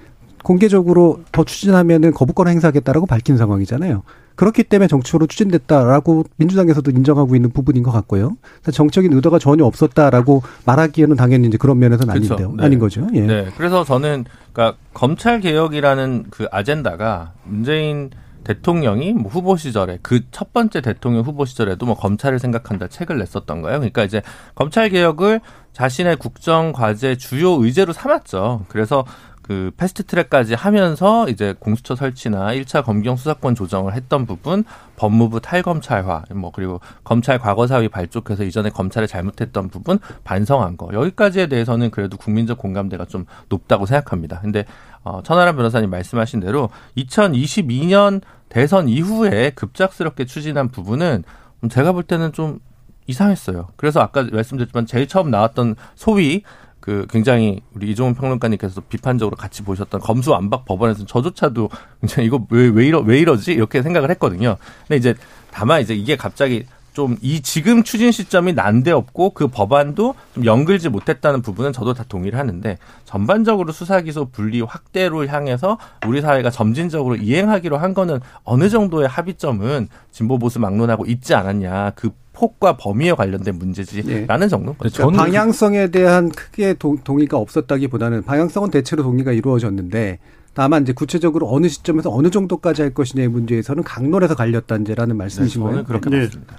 [0.43, 4.03] 공개적으로 더 추진하면은 거부권 행사하겠다라고 밝힌 상황이잖아요.
[4.35, 8.37] 그렇기 때문에 정치적으로 추진됐다라고 민주당에서도 인정하고 있는 부분인 것 같고요.
[8.71, 12.33] 정적인 의도가 전혀 없었다라고 말하기에는 당연히 이제 그런 면에서는 그렇죠.
[12.33, 12.55] 아닌데요.
[12.57, 12.63] 네.
[12.65, 13.07] 아닌 거죠.
[13.13, 13.21] 예.
[13.21, 13.47] 네.
[13.57, 18.11] 그래서 저는 그러니까 검찰 개혁이라는 그 아젠다가 문재인
[18.43, 23.61] 대통령이 뭐 후보 시절에 그 첫 번째 대통령 후보 시절에도 뭐 검찰을 생각한다 책을 냈었던
[23.61, 23.79] 거예요.
[23.79, 24.21] 그러니까 이제
[24.55, 25.39] 검찰 개혁을
[25.71, 28.65] 자신의 국정 과제 주요 의제로 삼았죠.
[28.67, 29.05] 그래서
[29.43, 34.63] 그 패스트 트랙까지 하면서 이제 공수처 설치나 1차 검경 수사권 조정을 했던 부분,
[34.95, 40.89] 법무부 탈검찰화, 뭐 그리고 검찰 과거 사위 발족해서 이전에 검찰에 잘못했던 부분 반성한 거.
[40.93, 44.39] 여기까지에 대해서는 그래도 국민적 공감대가 좀 높다고 생각합니다.
[44.39, 44.65] 근데
[45.03, 51.25] 어 천하람 변호사님 말씀하신 대로 2022년 대선 이후에 급작스럽게 추진한 부분은
[51.69, 52.60] 제가 볼 때는 좀
[53.08, 53.67] 이상했어요.
[53.75, 56.43] 그래서 아까 말씀드렸지만 제일 처음 나왔던 소위
[56.83, 61.69] 그 굉장히 우리 이종훈 평론가님께서 비판적으로 같이 보셨던 검수완박 법원에서는 저조차도
[62.01, 63.53] 굉장히 이거 왜, 왜 이러, 왜 이러지?
[63.53, 64.57] 이렇게 생각을 했거든요.
[64.81, 65.15] 근데 이제
[65.49, 71.41] 다만 이제 이게 갑자기 좀 이 지금 추진 시점이 난데없고 그 법안도 좀 연글지 못했다는
[71.41, 77.93] 부분은 저도 다 동의를 하는데 전반적으로 수사기소 분리 확대로 향해서 우리 사회가 점진적으로 이행하기로 한
[77.93, 81.93] 거는 어느 정도의 합의점은 진보 보수 막론하고 있지 않았냐.
[81.95, 84.47] 그 폭과 범위에 관련된 문제지라는 네.
[84.47, 84.73] 정도.
[84.73, 85.09] 그렇죠.
[85.09, 90.19] 방향성에 대한 크게 동, 의가 없었다기보다는 방향성은 대체로 동의가 이루어졌는데
[90.53, 95.83] 다만 이제 구체적으로 어느 시점에서 어느 정도까지 할 것이냐의 문제에서는 강론에서 갈렸다제라는 말씀이신 네, 거예요.
[95.85, 96.19] 그렇게 네.
[96.21, 96.57] 맞습니다.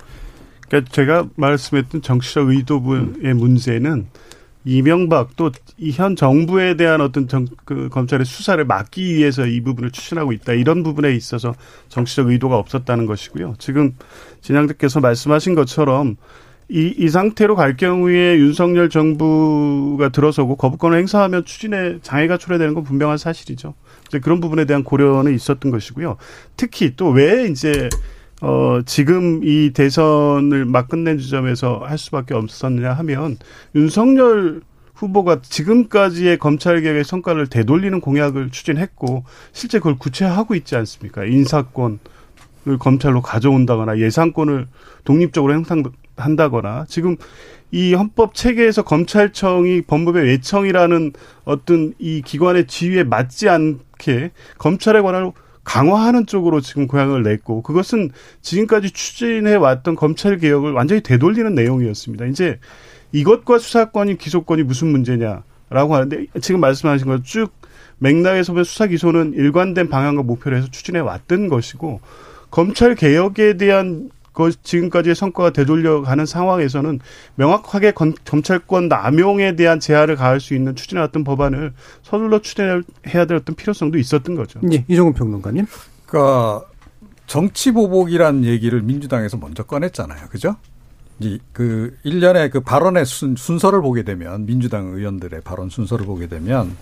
[0.69, 4.07] 그러니까 제가 말씀했던 정치적 의도부의 문제는
[4.67, 10.55] 이명박 또이현 정부에 대한 어떤 정, 그 검찰의 수사를 막기 위해서 이 부분을 추진하고 있다.
[10.55, 11.55] 이런 부분에 있어서
[11.91, 13.55] 정치적 의도가 없었다는 것이고요.
[13.59, 13.95] 지금
[14.45, 16.17] 진양대께서 말씀하신 것처럼
[16.69, 23.19] 이, 이 상태로 갈 경우에 윤석열 정부가 들어서고 거부권을 행사하면 추진에 장애가 초래되는 건 분명한
[23.19, 23.75] 사실이죠.
[24.07, 26.17] 이제 그런 부분에 대한 고려는 있었던 것이고요.
[26.57, 27.89] 특히 또 왜 이제
[28.43, 33.37] 어, 지금 이 대선을 막 끝낸 지점에서 할 수밖에 없었느냐 하면
[33.75, 34.61] 윤석열
[34.95, 41.25] 후보가 지금까지의 검찰개혁의 성과를 되돌리는 공약을 추진했고 실제 그걸 구체화하고 있지 않습니까?
[41.25, 41.99] 인사권을
[42.79, 44.67] 검찰로 가져온다거나 예산권을
[45.05, 47.17] 독립적으로 행사한다거나 지금
[47.71, 51.13] 이 헌법 체계에서 검찰청이 법무부의 외청이라는
[51.45, 55.33] 어떤 이 기관의 지위에 맞지 않게 검찰에 관한
[55.65, 58.11] 강화하는 쪽으로 지금 고향을 냈고 그것은
[58.43, 62.27] 지금까지 추진해 왔던 검찰 개혁을 완전히 되돌리는 내용이었습니다.
[62.27, 62.59] 이제
[63.13, 67.51] 이것과 수사권이 기소권이 무슨 문제냐라고 하는데 지금 말씀하신 것 쭉
[67.99, 72.01] 맥락에서 보면 수사 기소는 일관된 방향과 목표를 해서 추진해 왔던 것이고
[72.55, 77.01] 검찰 개혁에 대한 그 지금까지의 성과가 되돌려가는 상황에서는
[77.35, 77.91] 명확하게
[78.25, 81.73] 검찰권 남용에 대한 제한을 가할 수 있는 추진해 왔던 법안을
[82.05, 84.61] 서둘러 추진해야 될 어떤 필요성도 있었던 거죠.
[84.63, 85.67] 네, 이종훈 평론가님.
[86.07, 86.65] 그러니까
[87.27, 90.29] 정치 보복이란 얘기를 민주당에서 먼저 꺼냈잖아요.
[90.29, 90.55] 그죠?
[91.19, 96.77] 이그 일련의 그 발언의 순, 순서를 보게 되면 민주당 의원들의 발언 순서를 보게 되면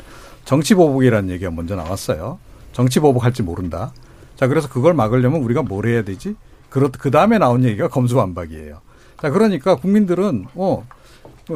[0.45, 2.39] 정치 보복이라는 얘기가 먼저 나왔어요.
[2.73, 3.95] 정치 보복할지 모른다.
[4.43, 6.35] 자, 그래서 그걸 막으려면 우리가 뭘 해야 되지?
[6.69, 8.81] 그렇, 그 다음에 나온 얘기가 검수완박이에요.
[9.21, 10.85] 자, 그러니까 국민들은, 어,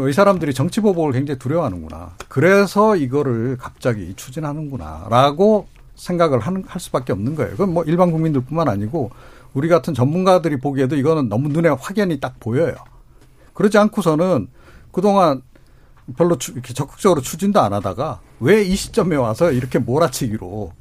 [0.08, 2.12] 이 사람들이 정치 보복을 굉장히 두려워하는구나.
[2.28, 5.08] 그래서 이거를 갑자기 추진하는구나.
[5.10, 7.50] 라고 생각을 하는, 할 수밖에 없는 거예요.
[7.50, 9.10] 그건 뭐 일반 국민들 뿐만 아니고
[9.52, 12.76] 우리 같은 전문가들이 보기에도 이거는 너무 눈에 확연히 딱 보여요.
[13.54, 14.46] 그러지 않고서는
[14.92, 15.42] 그동안
[16.16, 20.72] 별로 추, 이렇게 적극적으로 추진도 안 하다가 왜 이 시점에 와서 이렇게 몰아치기로,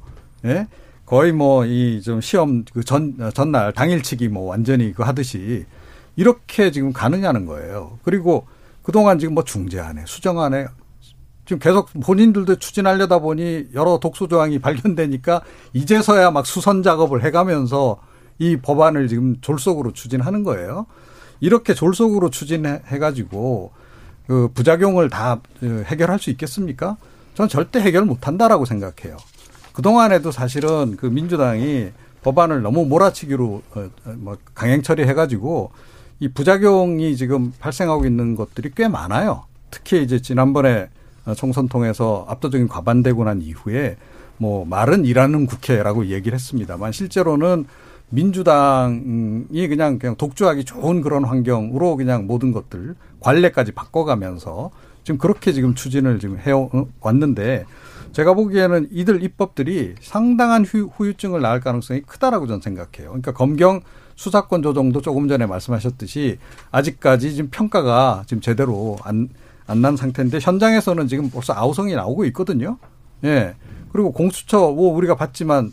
[0.44, 0.68] 예?
[1.06, 5.64] 거의 뭐 이 좀 시험 그 전 전날 당일치기 뭐 완전히 그 하듯이
[6.16, 7.98] 이렇게 지금 가느냐는 거예요.
[8.02, 8.46] 그리고
[8.82, 10.66] 그동안 지금 뭐 중재안에 수정안에
[11.44, 15.42] 지금 계속 본인들도 추진하려다 보니 여러 독소 조항이 발견되니까
[15.74, 18.00] 이제서야 막 수선 작업을 해가면서
[18.38, 20.86] 이 법안을 지금 졸속으로 추진하는 거예요.
[21.40, 23.72] 이렇게 졸속으로 추진해 가지고
[24.26, 26.96] 그 부작용을 다 해결할 수 있겠습니까?
[27.34, 29.16] 저는 절대 해결 못 한다라고 생각해요.
[29.76, 31.90] 그동안에도 사실은 그 민주당이
[32.22, 35.70] 법안을 너무 몰아치기로 어, 어, 뭐 강행 처리해가지고
[36.18, 39.44] 이 부작용이 지금 발생하고 있는 것들이 꽤 많아요.
[39.70, 40.88] 특히 이제 지난번에
[41.36, 43.98] 총선 통해서 압도적인 과반되고 난 이후에
[44.38, 47.66] 뭐 말은 일하는 국회라고 얘기를 했습니다만 실제로는
[48.08, 54.70] 민주당이 그냥 그냥 독주하기 좋은 그런 환경으로 그냥 모든 것들 관례까지 바꿔가면서
[55.04, 56.52] 지금 그렇게 지금 추진을 지금 해
[57.00, 57.66] 왔는데
[58.16, 63.10] 제가 보기에는 이들 입법들이 상당한 후, 후유증을 낳을 가능성이 크다라고 저는 생각해요.
[63.10, 63.82] 그러니까 검경
[64.14, 66.38] 수사권 조정도 조금 전에 말씀하셨듯이
[66.70, 69.28] 아직까지 지금 평가가 지금 제대로 안
[69.68, 72.78] 안 난 상태인데 현장에서는 지금 벌써 아우성이 나오고 있거든요.
[73.24, 73.54] 예.
[73.92, 75.72] 그리고 공수처 뭐 우리가 봤지만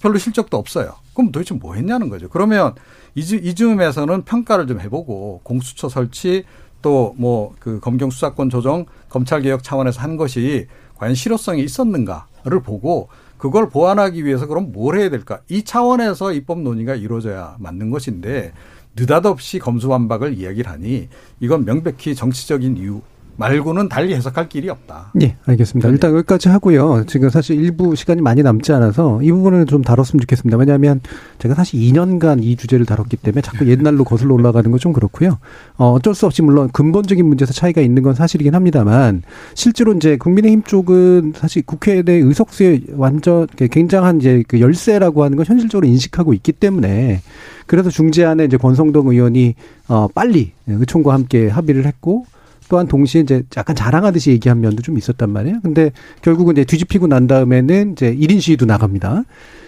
[0.00, 0.94] 별로 실적도 없어요.
[1.14, 2.28] 그럼 도대체 뭐 했냐는 거죠.
[2.30, 2.74] 그러면
[3.14, 6.44] 이즈음에서는 평가를 좀 해보고 공수처 설치
[6.82, 10.66] 또 뭐 그 검경 수사권 조정 검찰 개혁 차원에서 한 것이
[11.00, 13.08] 과연 실효성이 있었는가를 보고
[13.38, 15.40] 그걸 보완하기 위해서 그럼 뭘 해야 될까?
[15.48, 18.52] 이 차원에서 입법 논의가 이루어져야 맞는 것인데
[18.94, 21.08] 느닷없이 검수완박을 이야기를 하니
[21.40, 23.00] 이건 명백히 정치적인 이유
[23.40, 25.12] 말고는 달리 해석할 길이 없다.
[25.22, 25.88] 예, 알겠습니다.
[25.88, 25.92] 네.
[25.92, 27.04] 일단 여기까지 하고요.
[27.06, 30.58] 지금 사실 일부 시간이 많이 남지 않아서 이 부분을 좀 다뤘으면 좋겠습니다.
[30.58, 31.00] 왜냐하면
[31.38, 35.38] 제가 사실 2년간 이 주제를 다뤘기 때문에 자꾸 옛날로 거슬러 올라가는 건 좀 그렇고요.
[35.76, 39.22] 어, 어쩔 수 없이 물론 근본적인 문제에서 차이가 있는 건 사실이긴 합니다만
[39.54, 45.46] 실제로 이제 국민의힘 쪽은 사실 국회에 대해 의석수에 완전 굉장한 이제 그 열세라고 하는 걸
[45.46, 47.20] 현실적으로 인식하고 있기 때문에
[47.66, 49.54] 그래서 중재안에 이제 권성동 의원이
[49.88, 52.24] 어 빨리 의총과 함께 합의를 했고
[52.70, 55.58] 또한 동시에 이제 약간 자랑하듯이 얘기한 면도 좀 있었단 말이에요.
[55.62, 55.90] 근데
[56.22, 59.24] 결국은 이제 뒤집히고 난 다음에는 이제 1인 시위도 나갑니다.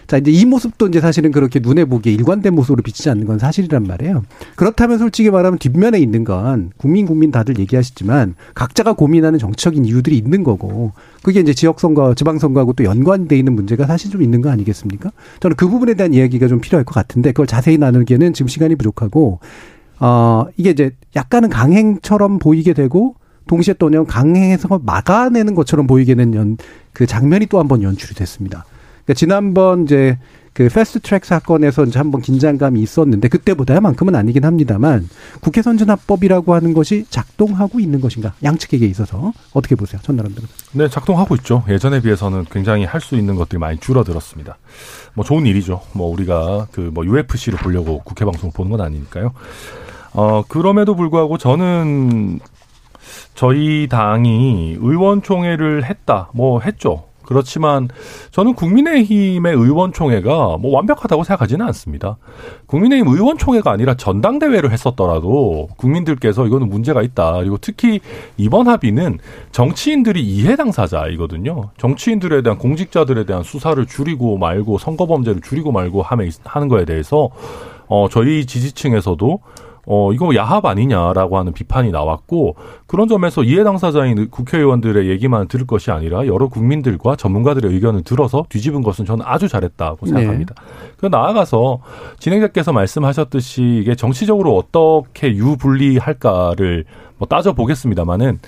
[0.07, 3.83] 자, 이제 이 모습도 이제 사실은 그렇게 눈에 보기에 일관된 모습으로 비치지 않는 건 사실이란
[3.85, 4.25] 말이에요.
[4.55, 10.45] 그렇다면 솔직히 말하면 뒷면에 있는 건 국민 국민 다들 얘기하시지만 각자가 고민하는 정치적인 이유들이 있는
[10.45, 14.51] 거고 그게 이제 지역 선거, 지방 선거하고 또 연관돼 있는 문제가 사실 좀 있는 거
[14.51, 15.11] 아니겠습니까?
[15.41, 19.41] 저는 그 부분에 대한 이야기가 좀 필요할 것 같은데 그걸 자세히 나누기에는 지금 시간이 부족하고
[20.05, 23.15] 어, 이게 이제 약간은 강행처럼 보이게 되고
[23.47, 26.57] 동시에 또 강행해서 막아내는 것처럼 보이게 되는 연,
[26.93, 28.65] 그 장면이 또 한 번 연출이 됐습니다.
[29.05, 30.19] 그러니까 지난번 이제
[30.55, 35.09] 그 패스트 트랙 사건에서 이제 한번 긴장감이 있었는데 그때보다만큼은 아니긴 합니다만
[35.41, 40.53] 국회 선진화법이라고 하는 것이 작동하고 있는 것인가 양측에게 있어서 어떻게 보세요, 전나람 변호사?
[40.73, 41.65] 네, 작동하고 있죠.
[41.69, 44.59] 예전에 비해서는 굉장히 할 수 있는 것들이 많이 줄어들었습니다.
[45.15, 45.81] 뭐 좋은 일이죠.
[45.95, 49.33] 뭐 우리가 그 뭐 UFC를 보려고 국회 방송을 보는 건 아니니까요.
[50.15, 52.41] 어, 그럼에도 불구하고 저는
[53.35, 57.05] 저희 당이 의원총회를 했다, 뭐 했죠.
[57.25, 57.89] 그렇지만
[58.31, 62.19] 저는 국민의힘의 의원총회가 뭐 완벽하다고 생각하지는 않습니다.
[62.67, 67.35] 국민의힘 의원총회가 아니라 전당대회를 했었더라도 국민들께서 이거는 문제가 있다.
[67.39, 68.01] 그리고 특히
[68.37, 69.19] 이번 합의는
[69.51, 71.71] 정치인들이 이해 당사자이거든요.
[71.79, 77.31] 정치인들에 대한 공직자들에 대한 수사를 줄이고 말고 선거 범죄를 줄이고 말고 하는 거에 대해서
[77.89, 79.41] 어 저희 지지층에서도
[79.87, 82.55] 어, 이거 뭐 야합 아니냐라고 하는 비판이 나왔고
[82.87, 88.83] 그런 점에서 이해 당사자인 국회의원들의 얘기만 들을 것이 아니라 여러 국민들과 전문가들의 의견을 들어서 뒤집은
[88.83, 90.13] 것은 저는 아주 잘했다고 네.
[90.13, 90.55] 생각합니다.
[90.55, 90.93] 네.
[90.99, 91.81] 그 나아가서
[92.21, 96.85] 진행자께서 말씀하셨듯이 이게 정치적으로 어떻게 유불리할까를
[97.19, 98.39] 뭐 따져 보겠습니다만은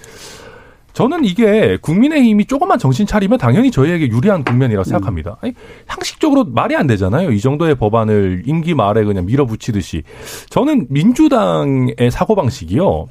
[0.94, 5.37] 저는 이게 국민의힘이 조금만 정신 차리면 당연히 저희에게 유리한 국면이라고 생각합니다.
[5.40, 5.52] 아니,
[5.87, 7.33] 상식적으로 말이 안 되잖아요.
[7.33, 10.04] 이 정도의 법안을 임기 말에 그냥 밀어붙이듯이.
[10.50, 13.09] 저는 민주당의 사고방식이요.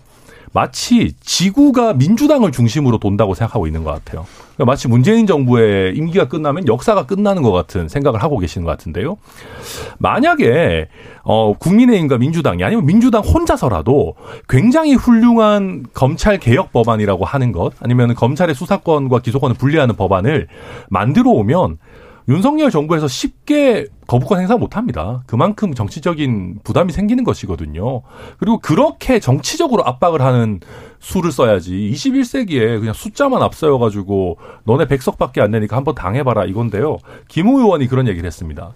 [0.53, 4.25] 마치 지구가 민주당을 중심으로 돈다고 생각하고 있는 것 같아요.
[4.55, 9.17] 그러니까 마치 문재인 정부의 임기가 끝나면 역사가 끝나는 것 같은 생각을 하고 계시는 것 같은데요.
[9.97, 10.89] 만약에
[11.23, 14.15] 어 국민의힘과 민주당이 아니면 민주당 혼자서라도
[14.47, 20.47] 굉장히 훌륭한 검찰 개혁 법안이라고 하는 것 아니면 검찰의 수사권과 기소권을 분리하는 법안을
[20.89, 21.79] 만들어 오면
[22.29, 25.23] 윤석열 정부에서 쉽게 거부권 행사 못 합니다.
[25.27, 28.01] 그만큼 정치적인 부담이 생기는 것이거든요.
[28.37, 30.59] 그리고 그렇게 정치적으로 압박을 하는
[30.99, 36.97] 수를 써야지 21세기에 그냥 숫자만 앞서여 가지고 너네 백석밖에 안 되니까 한번 당해봐라 이건데요.
[37.27, 38.73] 김우 의원이 그런 얘기를 했습니다.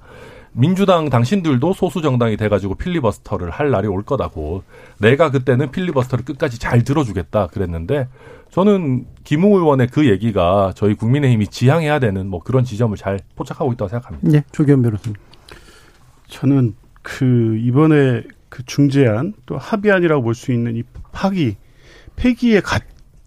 [0.51, 4.63] 민주당 당신들도 소수 정당이 돼가지고 필리버스터를 할 날이 올 거다고
[4.97, 8.07] 내가 그때는 필리버스터를 끝까지 잘 들어주겠다 그랬는데
[8.51, 13.89] 저는 김웅 의원의 그 얘기가 저희 국민의힘이 지향해야 되는 뭐 그런 지점을 잘 포착하고 있다고
[13.89, 14.29] 생각합니다.
[14.29, 15.15] 네, 조기현 변호사님.
[16.27, 21.55] 저는 그 이번에 그 중재안 또 합의안이라고 볼 수 있는 이 파기
[22.15, 22.79] 폐기의 가,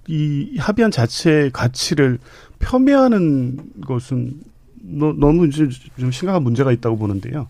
[0.08, 2.18] 이 합의안 자체의 가치를
[2.58, 4.40] 폄훼하는 것은
[4.82, 7.48] 너무 좀 심각한 문제가 있다고 보는데요.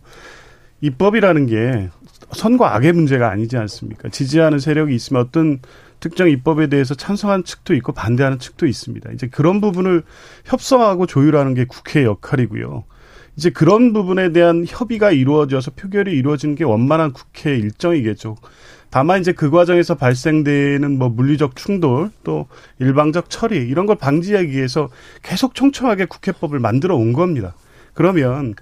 [0.83, 1.89] 입법이라는 게
[2.33, 4.09] 선과 악의 문제가 아니지 않습니까?
[4.09, 5.61] 지지하는 세력이 있으면 어떤
[6.01, 9.11] 특정 입법에 대해서 찬성하는 측도 있고 반대하는 측도 있습니다.
[9.13, 10.03] 이제 그런 부분을
[10.47, 12.85] 협상하고 조율하는 게 국회의 역할이고요.
[13.37, 18.37] 이제 그런 부분에 대한 협의가 이루어져서 표결이 이루어지는 게 원만한 국회 일정이겠죠.
[18.91, 22.49] 다만 이제 그 과정에서 발생되는 뭐 물리적 충돌 또
[22.81, 24.89] 일방적 처리 이런 걸 방지하기 위해서
[25.23, 27.55] 계속 촘촘하게 국회법을 만들어 온 겁니다.
[27.95, 28.55] 그러면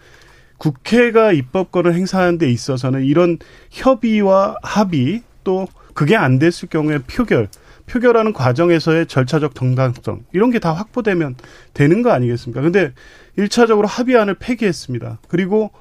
[0.59, 3.39] 국회가 입법권을 행사하는 데 있어서는 이런
[3.71, 5.67] 협의와 합의 또
[5.99, 7.49] 그게 안 됐을 경우에 표결
[7.87, 11.35] 표결하는 과정에서의 절차적 정당성 이런 게 다 확보되면
[11.75, 12.61] 되는 거 아니겠습니까?
[12.61, 12.93] 근데
[13.37, 15.19] 일차적으로 합의안을 폐기했습니다.
[15.27, 15.73] 그리고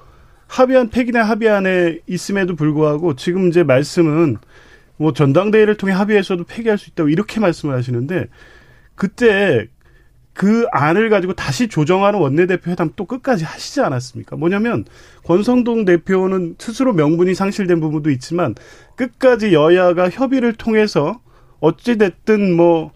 [0.47, 4.37] 합의안 폐기나 합의안에 있음에도 불구하고 지금 이제 말씀은
[4.97, 8.25] 뭐 전당대회를 통해 합의해서도 폐기할 수 있다고 이렇게 말씀을 하시는데
[8.95, 9.67] 그때
[10.37, 14.35] 그 안을 가지고 다시 조정하는 원내대표 회담 또 끝까지 하시지 않았습니까?
[14.35, 14.85] 뭐냐면
[15.23, 18.53] 권성동 대표는 스스로 명분이 상실된 부분도 있지만
[18.95, 21.19] 끝까지 여야가 협의를 통해서
[21.59, 22.91] 어찌됐든 뭐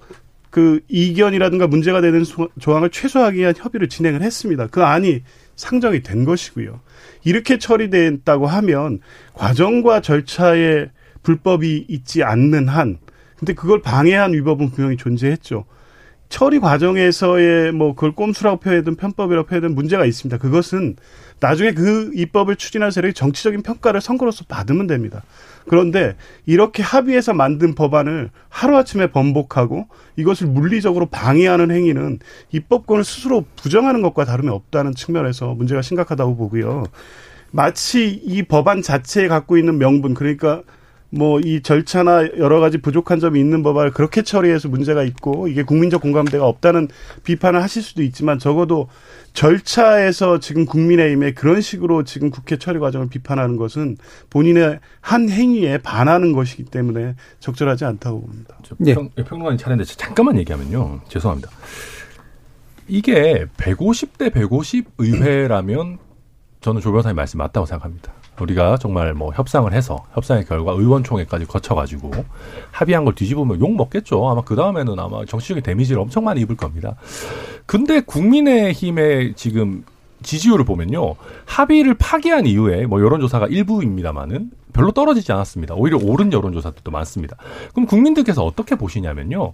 [0.51, 2.23] 그 이견이라든가 문제가 되는
[2.59, 4.67] 조항을 최소화하기 위한 협의를 진행을 했습니다.
[4.67, 5.23] 그 안이
[5.55, 6.81] 상정이 된 것이고요.
[7.23, 8.99] 이렇게 처리됐다고 하면
[9.33, 10.89] 과정과 절차에
[11.23, 12.99] 불법이 있지 않는 한
[13.37, 15.65] 근데 그걸 방해한 위법은 분명히 존재했죠.
[16.31, 20.37] 처리 과정에서의 뭐 그걸 꼼수라고 표현하든 편법이라고 표현하든 문제가 있습니다.
[20.37, 20.95] 그것은
[21.41, 25.23] 나중에 그 입법을 추진할 세력이 정치적인 평가를 선거로서 받으면 됩니다.
[25.67, 26.15] 그런데
[26.45, 32.19] 이렇게 합의해서 만든 법안을 하루아침에 번복하고 이것을 물리적으로 방해하는 행위는
[32.53, 36.85] 입법권을 스스로 부정하는 것과 다름이 없다는 측면에서 문제가 심각하다고 보고요.
[37.51, 40.63] 마치 이 법안 자체에 갖고 있는 명분 그러니까
[41.11, 46.01] 뭐 이 절차나 여러 가지 부족한 점이 있는 법안을 그렇게 처리해서 문제가 있고 이게 국민적
[46.01, 46.87] 공감대가 없다는
[47.23, 48.87] 비판을 하실 수도 있지만 적어도
[49.33, 53.97] 절차에서 지금 국민의힘에 그런 식으로 지금 국회 처리 과정을 비판하는 것은
[54.29, 58.57] 본인의 한 행위에 반하는 것이기 때문에 적절하지 않다고 봅니다.
[58.77, 58.93] 네.
[58.93, 61.01] 평, 평론가님 차례인데 잠깐만 얘기하면요.
[61.07, 61.49] 죄송합니다.
[62.87, 65.97] 이게 150대 150 의회라면
[66.59, 68.13] 저는 조 변호사님 말씀 맞다고 생각합니다.
[68.41, 72.11] 우리가 정말 뭐 협상을 해서 협상의 결과 의원총회까지 거쳐가지고
[72.71, 74.29] 합의한 걸 뒤집으면 욕 먹겠죠.
[74.29, 76.95] 아마 그 다음에는 아마 정치적인 데미지를 엄청 많이 입을 겁니다.
[77.65, 79.83] 근데 국민의힘의 지금
[80.23, 81.15] 지지율을 보면요.
[81.45, 85.75] 합의를 파기한 이후에 뭐 여론조사가 일부입니다만은 별로 떨어지지 않았습니다.
[85.75, 87.35] 오히려 오른 여론조사들도 많습니다.
[87.73, 89.53] 그럼 국민들께서 어떻게 보시냐면요.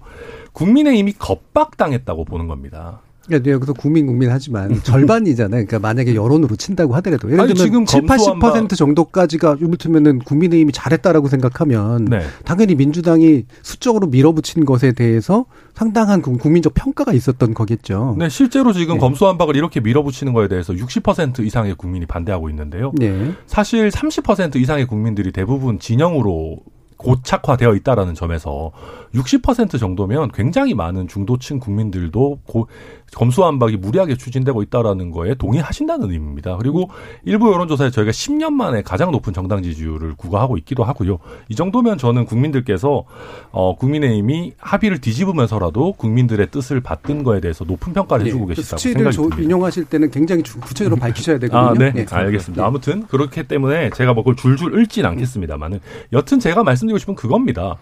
[0.53, 2.99] 국민의힘이 겁박당했다고 보는 겁니다.
[3.27, 5.65] 그러니까 여기서 국민 국민 하지만 절반이잖아요.
[5.65, 12.05] 그러니까 만약에 여론으로 친다고 하더라도 예를 들면 지금 7, 80% 정도까지가 이를테면은 국민의힘이 잘했다라고 생각하면
[12.05, 12.21] 네.
[12.45, 18.15] 당연히 민주당이 수적으로 밀어붙인 것에 대해서 상당한 국민적 평가가 있었던 거겠죠.
[18.17, 18.99] 네, 실제로 지금 네.
[18.99, 22.91] 검수완박을 이렇게 밀어붙이는 거에 대해서 60% 이상의 국민이 반대하고 있는데요.
[22.95, 23.33] 네.
[23.45, 26.61] 사실 30% 이상의 국민들이 대부분 진영으로
[26.97, 28.71] 고착화되어 있다라는 점에서
[29.13, 32.67] 60% 정도면 굉장히 많은 중도층 국민들도 고,
[33.15, 36.57] 검수완박이 무리하게 추진되고 있다라는 거에 동의하신다는 의미입니다.
[36.57, 36.89] 그리고
[37.23, 41.19] 일부 여론조사에 저희가 10년 만에 가장 높은 정당 지지율을 구가하고 있기도 하고요.
[41.49, 43.05] 이 정도면 저는 국민들께서
[43.51, 48.29] 어, 국민의힘이 합의를 뒤집으면서라도 국민들의 뜻을 받든 거에 대해서 높은 평가를 네.
[48.29, 49.37] 해주고 계시다고 생각이 듭니다.
[49.41, 51.69] 인용하실 때는 굉장히 구체적으로 밝히셔야 되거든요.
[51.69, 51.91] 아, 네.
[51.91, 52.05] 네.
[52.09, 52.61] 알겠습니다.
[52.61, 52.67] 네.
[52.67, 55.79] 아무튼 그렇기 때문에 제가 뭐 그걸 줄줄 읽진 않겠습니다만은
[56.13, 57.77] 여튼 제가 말씀드리고 싶은 그겁니다.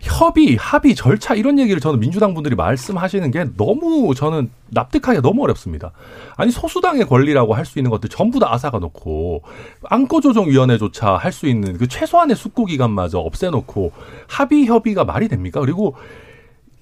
[0.00, 5.92] 협의, 합의, 절차 이런 얘기를 저는 민주당 분들이 말씀하시는 게 너무 저는 납득하기가 너무 어렵습니다.
[6.36, 9.42] 아니 소수당의 권리라고 할 수 있는 것들 전부 다 앗아가 놓고
[9.84, 13.92] 안건조정위원회조차 할 수 있는 그 최소한의 숙고 기간마저 없애놓고
[14.26, 15.60] 합의 협의가 말이 됩니까?
[15.60, 15.94] 그리고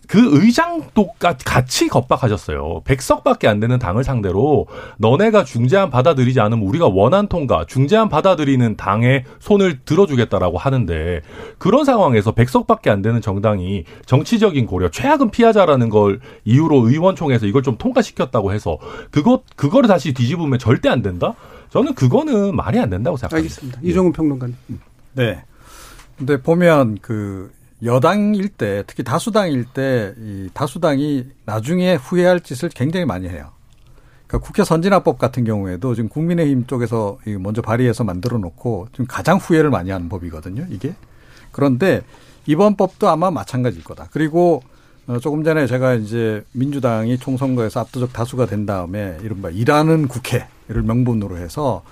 [0.08, 2.80] 그 의장도 같이 겁박하셨어요.
[2.84, 9.24] 백석밖에 안 되는 당을 상대로 너네가 중재안 받아들이지 않으면 우리가 원안 통과, 중재안 받아들이는 당에
[9.38, 11.20] 손을 들어주겠다라고 하는데
[11.58, 17.76] 그런 상황에서 백석밖에 안 되는 정당이 정치적인 고려, 최악은 피하자라는 걸 이유로 의원총회에서 이걸 좀
[17.76, 18.78] 통과시켰다고 해서
[19.10, 21.34] 그것 그거를 다시 뒤집으면 절대 안 된다?
[21.68, 23.36] 저는 그거는 말이 안 된다고 생각합니다.
[23.36, 23.80] 알겠습니다.
[23.82, 24.56] 이종훈 평론가님.
[25.12, 25.44] 네.
[26.16, 27.52] 근데 보면 그
[27.84, 33.50] 여당일 때 특히 다수당일 때 이 다수당이 나중에 후회할 짓을 굉장히 많이 해요.
[34.26, 39.70] 그러니까 국회 선진화법 같은 경우에도 지금 국민의힘 쪽에서 먼저 발의해서 만들어 놓고 지금 가장 후회를
[39.70, 40.66] 많이 하는 법이거든요.
[40.70, 40.94] 이게
[41.50, 42.02] 그런데
[42.46, 44.08] 이번 법도 아마 마찬가지일 거다.
[44.10, 44.62] 그리고
[45.06, 51.38] 어, 조금 전에 제가 이제 민주당이 총선거에서 압도적 다수가 된 다음에 이른바 일하는 국회를 명분으로
[51.38, 51.82] 해서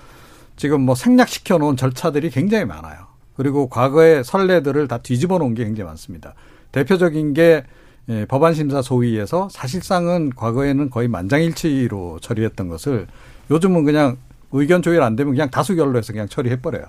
[0.56, 3.05] 지금 뭐 생략시켜 놓은 절차들이 굉장히 많아요.
[3.36, 6.34] 그리고 과거의 선례들을 다 뒤집어 놓은 게 굉장히 많습니다.
[6.72, 7.64] 대표적인 게
[8.08, 13.06] 예, 법안심사 소위에서 사실상은 과거에는 거의 만장일치로 처리했던 것을
[13.50, 14.16] 요즘은 그냥
[14.52, 16.84] 의견 조율 안 되면 그냥 다수결로 해서 그냥 처리해버려요.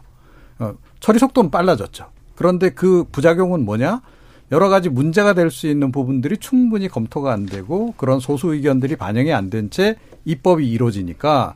[0.60, 2.06] 어, 처리 속도는 빨라졌죠.
[2.36, 4.02] 그런데 그 부작용은 뭐냐?
[4.52, 9.34] 여러 가지 문제가 될 수 있는 부분들이 충분히 검토가 안 되고 그런 소수 의견들이 반영이
[9.34, 9.96] 안 된 채
[10.26, 11.56] 입법이 이루어지니까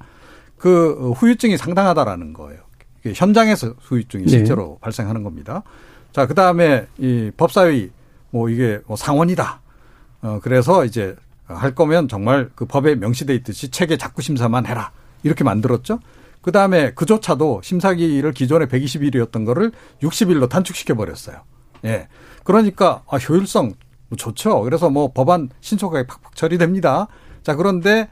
[0.58, 2.62] 그 후유증이 상당하다라는 거예요.
[3.06, 4.30] 현장에서 후유증이 네.
[4.30, 4.78] 실제로 네.
[4.82, 5.64] 발생하는 겁니다.
[6.12, 7.92] 자, 그 다음에 이 법사위
[8.32, 9.62] 뭐 이게 뭐 상원이다.
[10.22, 14.92] 어, 그래서 이제 할 거면 정말 그 법에 명시돼 있듯이 체계 자꾸 심사만 해라.
[15.24, 16.00] 이렇게 만들었죠.
[16.42, 19.72] 그 다음에 그조차도 심사기를 기존에 120일이었던 거를
[20.02, 21.38] 60일로 단축시켜 버렸어요.
[21.86, 22.08] 예.
[22.44, 23.74] 그러니까 아, 효율성
[24.18, 24.62] 좋죠.
[24.62, 27.08] 그래서 뭐 법안 신속하게 팍팍 처리됩니다.
[27.44, 28.10] 자 그런데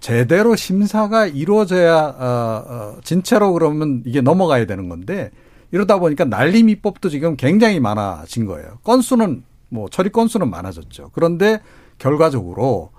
[0.00, 5.30] 제대로 심사가 이루어져야 어, 어, 진짜로 그러면 이게 넘어가야 되는 건데
[5.72, 8.78] 이러다 보니까 날림 입법도 지금 굉장히 많아진 거예요.
[8.82, 11.10] 건수는 뭐 처리 건수는 많아졌죠.
[11.12, 11.60] 그런데
[11.98, 12.90] 결과적으로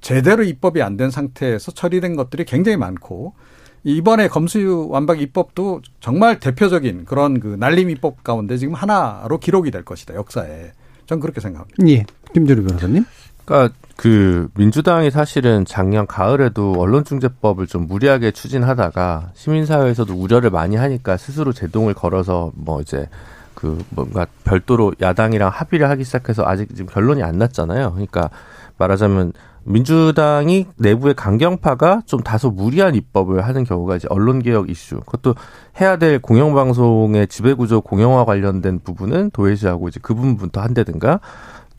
[0.00, 3.34] 제대로 입법이 안 된 상태에서 처리된 것들이 굉장히 많고
[3.82, 9.84] 이번에 검수 완박 입법도 정말 대표적인 그런 그 날림 입법 가운데 지금 하나로 기록이 될
[9.84, 10.72] 것이다 역사에.
[11.06, 11.76] 전 그렇게 생각합니다.
[11.88, 12.04] 예.
[12.34, 13.04] 김준우 변호사님.
[13.44, 21.52] 그러니까 그 민주당이 사실은 작년 가을에도 언론중재법을 좀 무리하게 추진하다가 시민사회에서도 우려를 많이 하니까 스스로
[21.52, 23.10] 제동을 걸어서 뭐 이제
[23.52, 27.90] 그 뭔가 별도로 야당이랑 합의를 하기 시작해서 아직 지금 결론이 안 났잖아요.
[27.90, 28.30] 그러니까
[28.78, 29.34] 말하자면
[29.64, 35.00] 민주당이 내부의 강경파가 좀 다소 무리한 입법을 하는 경우가 이제 언론개혁 이슈.
[35.00, 35.34] 그것도
[35.78, 41.20] 해야 될 공영방송의 지배구조 공영화 관련된 부분은 도외시하고 이제 그 부분부터 한다든가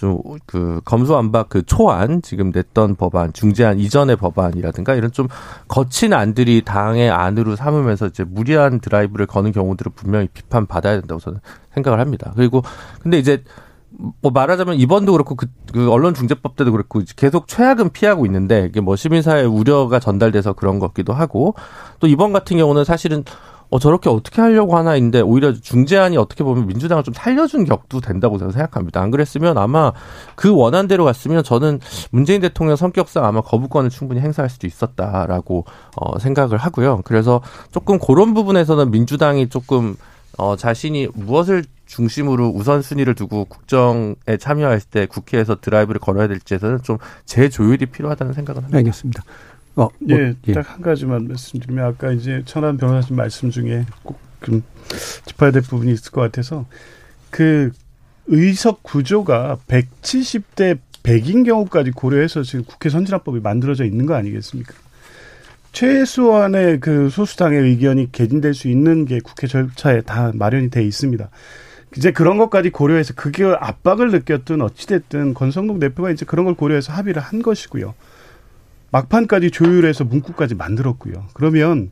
[0.02, 5.28] 좀 그 검수완박 그 초안 지금 냈던 법안 중재안 이전의 법안이라든가 이런 좀
[5.68, 11.40] 거친 안들이 당의 안으로 삼으면서 이제 무리한 드라이브를 거는 경우들을 분명히 비판 받아야 된다고 저는
[11.74, 12.34] 생각을 합니다.
[12.36, 12.64] 그리고
[13.02, 13.44] 근데 이제
[14.22, 18.82] 뭐 말하자면 이번도 그렇고 그, 그 언론 중재법 때도 그렇고 계속 최악은 피하고 있는데 이게
[18.82, 21.56] 뭐 시민사회 우려가 전달돼서 그런 것 같기도 하고
[22.00, 23.24] 또 이번 같은 경우는 사실은
[23.72, 28.52] 어 저렇게 어떻게 하려고 하나인데 오히려 중재안이 어떻게 보면 민주당을 좀 살려준 격도 된다고 저는
[28.52, 29.02] 생각합니다.
[29.02, 29.94] 안 그랬으면 아마
[30.36, 31.80] 그 원안대로 갔으면 저는
[32.12, 35.66] 문재인 대통령 성격상 아마 거부권을 충분히 행사할 수도 있었다라고
[35.96, 37.02] 어 생각을 하고요.
[37.06, 37.42] 그래서
[37.72, 39.96] 조금 그런 부분에서는 민주당이 조금
[40.38, 47.88] 어 자신이 무엇을 중심으로 우선순위를 두고 국정에 참여할 때 국회에서 드라이브를 걸어야 될지에서는 좀 재조율이
[47.88, 48.78] 필요하다는 생각은 합니다.
[48.78, 49.24] 알겠습니다.
[49.76, 50.54] 어, 뭐, 예, 예.
[50.54, 54.64] 딱 한 가지만 말씀드리면 아까 이제 천안 변호사님 말씀 중에 꼭 좀
[55.26, 56.66] 짚어야 될 부분이 있을 것 같아서
[57.30, 57.72] 그
[58.28, 64.74] 의석 구조가 170대 100인 경우까지 고려해서 지금 국회 선진화법이 만들어져 있는 거 아니겠습니까?
[65.72, 71.30] 최소한의 그 소수당의 의견이 개진될 수 있는 게 국회 절차에 다 마련이 돼 있습니다.
[71.98, 77.22] 이제 그런 것까지 고려해서 그게 압박을 느꼈든 어찌됐든 권성동 대표가 이제 그런 걸 고려해서 합의를
[77.22, 77.94] 한 것이고요.
[78.92, 81.26] 막판까지 조율해서 문구까지 만들었고요.
[81.34, 81.92] 그러면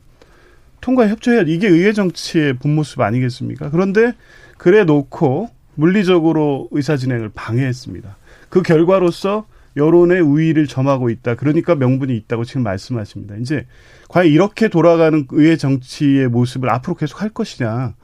[0.80, 3.70] 통과 협조해야 이게 의회 정치의 본 모습 아니겠습니까?
[3.70, 4.12] 그런데
[4.56, 8.16] 그래 놓고 물리적으로 의사 진행을 방해했습니다.
[8.48, 9.46] 그 결과로서
[9.76, 11.36] 여론의 우위를 점하고 있다.
[11.36, 13.36] 그러니까 명분이 있다고 지금 말씀하십니다.
[13.36, 13.66] 이제
[14.08, 17.94] 과연 이렇게 돌아가는 의회 정치의 모습을 앞으로 계속 할 것이냐.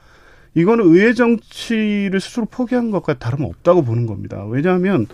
[0.55, 4.44] 이거는 의회 정치를 스스로 포기한 것과 다름없다고 보는 겁니다.
[4.47, 5.07] 왜냐하면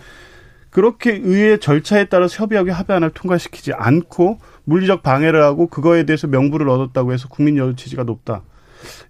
[0.73, 7.13] 그렇게 의회 절차에 따라서 협의하게 합의안을 통과시키지 않고 물리적 방해를 하고 그거에 대해서 명분을 얻었다고
[7.13, 8.41] 해서 국민 여론 지지가 높다.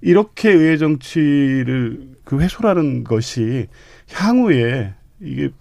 [0.02, 3.68] 이렇게 의회 정치를 그 훼손하는 것이
[4.12, 5.52] 향후에 이게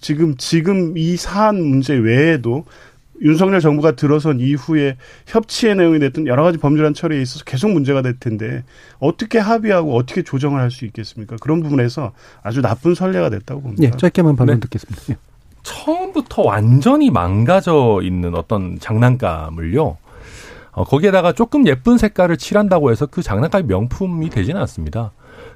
[0.00, 2.64] 지금 지금 이 사안 문제 외에도
[3.20, 8.18] 윤석열 정부가 들어선 이후에 협치의 내용이 됐든 여러 가지 법률안 처리에 있어서 계속 문제가 될
[8.18, 8.64] 텐데
[8.98, 11.36] 어떻게 합의하고 어떻게 조정을 할 수 있겠습니까?
[11.42, 13.82] 그런 부분에서 아주 나쁜 선례가 됐다고 봅니다.
[13.84, 14.60] 예, 짧게만 반론 네.
[14.60, 15.02] 듣겠습니다.
[15.10, 15.33] 예.
[15.64, 19.96] 처음부터 완전히 망가져 있는 어떤 장난감을요.
[20.72, 25.12] 어, 거기에다가 조금 예쁜 색깔을 칠한다고 해서 그 장난감이 명품이 되지는 않습니다.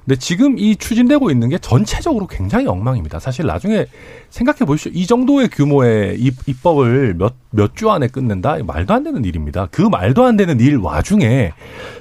[0.09, 3.19] 근데 지금 이 추진되고 있는 게 전체적으로 굉장히 엉망입니다.
[3.19, 3.85] 사실 나중에
[4.31, 4.91] 생각해 보십시오.
[4.95, 8.57] 이 정도의 규모의 입, 법을 몇, 몇 주 안에 끝낸다?
[8.65, 9.67] 말도 안 되는 일입니다.
[9.69, 11.53] 그 말도 안 되는 일 와중에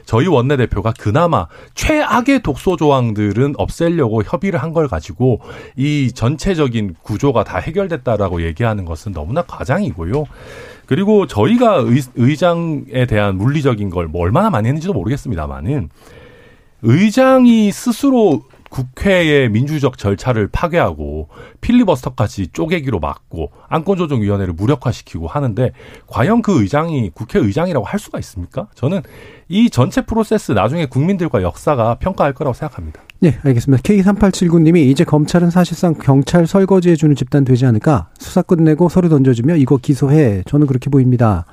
[0.06, 5.40] 저희 원내대표가 그나마 최악의 독소 조항들은 없애려고 협의를 한 걸 가지고
[5.76, 10.24] 이 전체적인 구조가 다 해결됐다라고 얘기하는 것은 너무나 과장이고요.
[10.86, 15.90] 그리고 저희가 의, 의장에 대한 물리적인 걸 뭐 얼마나 많이 했는지도 모르겠습니다만은
[16.83, 21.29] 의장이 스스로 국회의 민주적 절차를 파괴하고
[21.61, 25.72] 필리버스터까지 쪼개기로 막고 안건조정위원회를 무력화시키고 하는데
[26.07, 28.68] 과연 그 의장이 국회의장이라고 할 수가 있습니까?
[28.74, 29.03] 저는
[29.49, 33.01] 이 전체 프로세스 나중에 국민들과 역사가 평가할 거라고 생각합니다.
[33.20, 33.83] 네, 알겠습니다.
[33.83, 38.11] K3879님이 이제 검찰은 사실상 경찰 설거지해주는 집단 되지 않을까?
[38.18, 40.43] 수사 끝내고 서류 던져주며 이거 기소해.
[40.47, 41.47] 저는 그렇게 보입니다.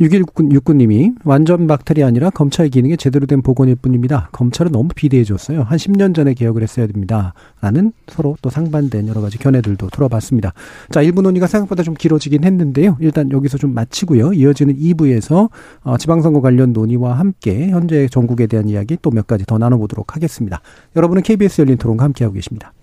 [0.00, 4.28] 6169님이 완전 박탈이 아니라 검찰 기능에 제대로 된 복원일 뿐입니다.
[4.32, 5.62] 검찰은 너무 비대해졌어요.
[5.62, 7.34] 한 10년 전에 개혁을 했어야 됩니다.
[7.60, 10.52] 라는 서로 또 상반된 여러 가지 견해들도 들어봤습니다.
[10.90, 12.96] 자, 1부 논의가 생각보다 좀 길어지긴 했는데요.
[13.00, 14.34] 일단 여기서 좀 마치고요.
[14.34, 15.48] 이어지는 2부에서
[15.82, 20.60] 어, 지방선거 관련 논의와 함께 현재 전국에 대한 이야기 또 몇 가지 더 나눠보도록 하겠습니다.
[20.94, 22.74] 여러분은 KBS 열린 토론과 함께하고 계십니다.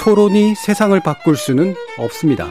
[0.00, 2.50] 토론이 세상을 바꿀 수는 없습니다.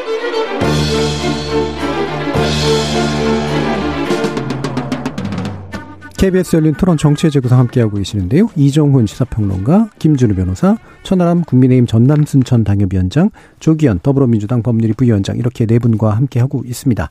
[6.21, 8.47] KBS 열린 토론 정치의 재구성 함께하고 계시는데요.
[8.55, 16.11] 이종훈 시사평론가, 김준우 변호사, 천하람 국민의힘 전남순천 당협위원장, 조기현 더불어민주당 법률위 부위원장 이렇게 네 분과
[16.11, 17.09] 함께하고 있습니다.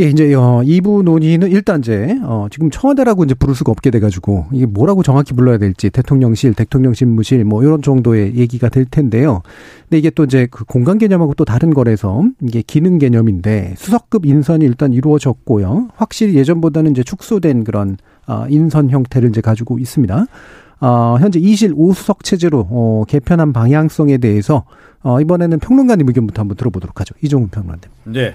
[0.00, 4.00] 예, 이제 어 2부 논의는 일단 이제 어 지금 청와대라고 이제 부를 수가 없게 돼
[4.00, 9.42] 가지고 이게 뭐라고 정확히 불러야 될지 대통령실, 대통령 집무실 뭐 이런 정도의 얘기가 될 텐데요.
[9.82, 14.64] 근데 이게 또 이제 그 공간 개념하고 또 다른 거라서 이게 기능 개념인데 수석급 인선이
[14.64, 15.88] 일단 이루어졌고요.
[15.96, 20.24] 확실히 예전보다는 이제 축소된 그런 어 인선 형태를 이제 가지고 있습니다.
[20.82, 24.64] 어, 현재 이실 5수석 체제로 어, 개편한 방향성에 대해서
[25.02, 27.14] 어, 이번에는 평론가님 의견부터 한번 들어보도록 하죠.
[27.20, 27.82] 이종훈 평론가님.
[28.04, 28.34] 네.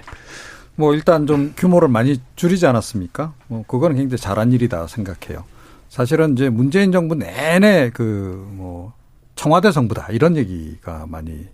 [0.76, 3.32] 뭐 일단 좀 규모를 많이 줄이지 않았습니까?
[3.48, 5.44] 뭐 그거는 굉장히 잘한 일이다 생각해요.
[5.88, 8.92] 사실은 이제 문재인 정부 내내 그 뭐
[9.36, 11.46] 청와대 정부다 이런 얘기가 많이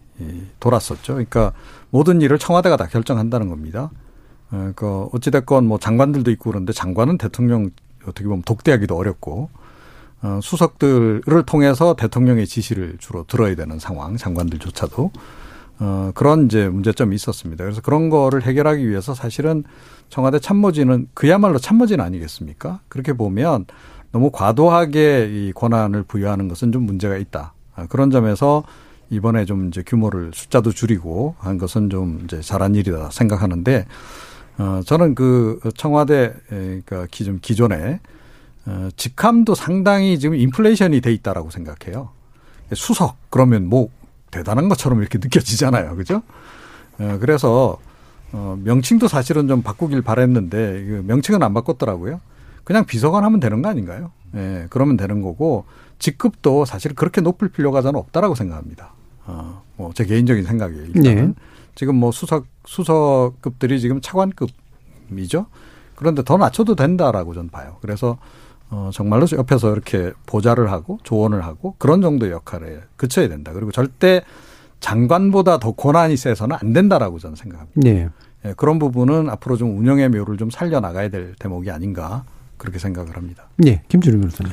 [0.60, 1.14] 돌았었죠.
[1.14, 1.52] 그러니까
[1.90, 3.90] 모든 일을 청와대가 다 결정한다는 겁니다.
[4.52, 7.70] 어, 그 어찌됐건 뭐 장관들도 있고 그런데 장관은 대통령
[8.06, 9.50] 어떻게 보면 독대하기도 어렵고
[10.22, 15.10] 어, 수석들을 통해서 대통령의 지시를 주로 들어야 되는 상황 장관들조차도
[15.78, 17.64] 어, 그런 이제 문제점이 있었습니다.
[17.64, 19.64] 그래서 그런 거를 해결하기 위해서 사실은
[20.08, 22.80] 청와대 참모진은 그야말로 참모진 아니겠습니까?
[22.88, 23.66] 그렇게 보면
[24.12, 27.54] 너무 과도하게 이 권한을 부여하는 것은 좀 문제가 있다.
[27.74, 28.62] 아, 그런 점에서
[29.12, 33.86] 이번에 좀 이제 규모를 숫자도 줄이고 한 것은 좀 이제 잘한 일이다 생각하는데
[34.58, 38.00] 어 저는 그 청와대 그러니까 기존 기존에
[38.66, 42.10] 어 직함도 상당히 지금 인플레이션이 돼 있다라고 생각해요.
[42.74, 43.90] 수석 그러면 뭐
[44.32, 45.94] 대단한 것처럼 이렇게 느껴지잖아요.
[45.94, 46.22] 그죠?
[46.98, 47.78] 어, 그래서,
[48.32, 52.20] 어, 명칭도 사실은 좀 바꾸길 바랬는데, 명칭은 안 바꿨더라고요.
[52.64, 54.10] 그냥 비서관 하면 되는 거 아닌가요?
[54.34, 55.64] 예, 그러면 되는 거고,
[56.00, 58.94] 직급도 사실 그렇게 높을 필요가 저는 없다라고 생각합니다.
[59.26, 60.84] 어, 뭐, 제 개인적인 생각이에요.
[60.86, 61.26] 일단은.
[61.28, 61.34] 네.
[61.74, 65.46] 지금 뭐 수석, 수석급들이 지금 차관급이죠.
[65.94, 67.76] 그런데 더 낮춰도 된다라고 저는 봐요.
[67.80, 68.18] 그래서
[68.72, 73.52] 어, 정말로 옆에서 이렇게 보좌를 하고 조언을 하고 그런 정도의 역할에 그쳐야 된다.
[73.52, 74.22] 그리고 절대
[74.80, 77.74] 장관보다 더 권한이 세서는 안 된다라고 저는 생각합니다.
[77.76, 78.08] 네.
[78.46, 82.24] 예, 그런 부분은 앞으로 좀 운영의 묘를 좀 살려 나가야 될 대목이 아닌가
[82.56, 83.44] 그렇게 생각을 합니다.
[83.56, 83.82] 네.
[83.88, 84.52] 김준우 변호사님.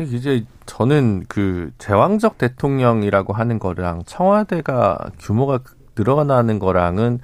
[0.00, 5.58] 이제 저는 그 제왕적 대통령이라고 하는 거랑 청와대가 규모가
[5.96, 7.18] 늘어나는 거랑은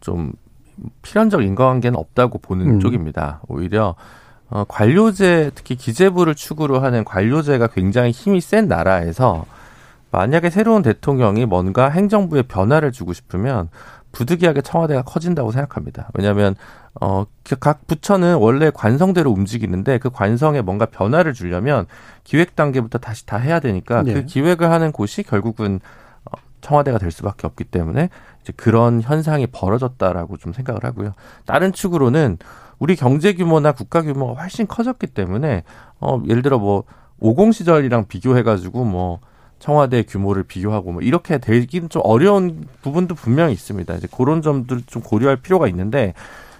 [0.00, 0.32] 좀
[1.02, 2.80] 필연적 인과관계는 없다고 보는 음.
[2.80, 3.40] 쪽입니다.
[3.48, 3.96] 오히려
[4.52, 9.46] 어, 관료제 특히 기재부를 축으로 하는 관료제가 굉장히 힘이 센 나라에서
[10.10, 13.70] 만약에 새로운 대통령이 뭔가 행정부에 변화를 주고 싶으면
[14.12, 16.10] 부득이하게 청와대가 커진다고 생각합니다.
[16.12, 16.54] 왜냐하면
[17.00, 17.24] 어,
[17.60, 21.86] 각 부처는 원래 관성대로 움직이는데 그 관성에 뭔가 변화를 주려면
[22.22, 24.12] 기획 단계부터 다시 다 해야 되니까 네.
[24.12, 25.80] 그 기획을 하는 곳이 결국은
[26.26, 28.10] 어, 청와대가 될 수밖에 없기 때문에
[28.42, 31.14] 이제 그런 현상이 벌어졌다라고 좀 생각을 하고요.
[31.46, 32.36] 다른 축으로는
[32.82, 35.62] 우리 경제 규모나 국가 규모가 훨씬 커졌기 때문에
[36.00, 36.82] 어 예를 들어 뭐
[37.20, 39.20] 오공 시절이랑 비교해 가지고 뭐
[39.60, 43.94] 청와대 규모를 비교하고 뭐 이렇게 되기는 좀 어려운 부분도 분명히 있습니다.
[43.94, 46.12] 이제 그런 점들 좀 고려할 필요가 있는데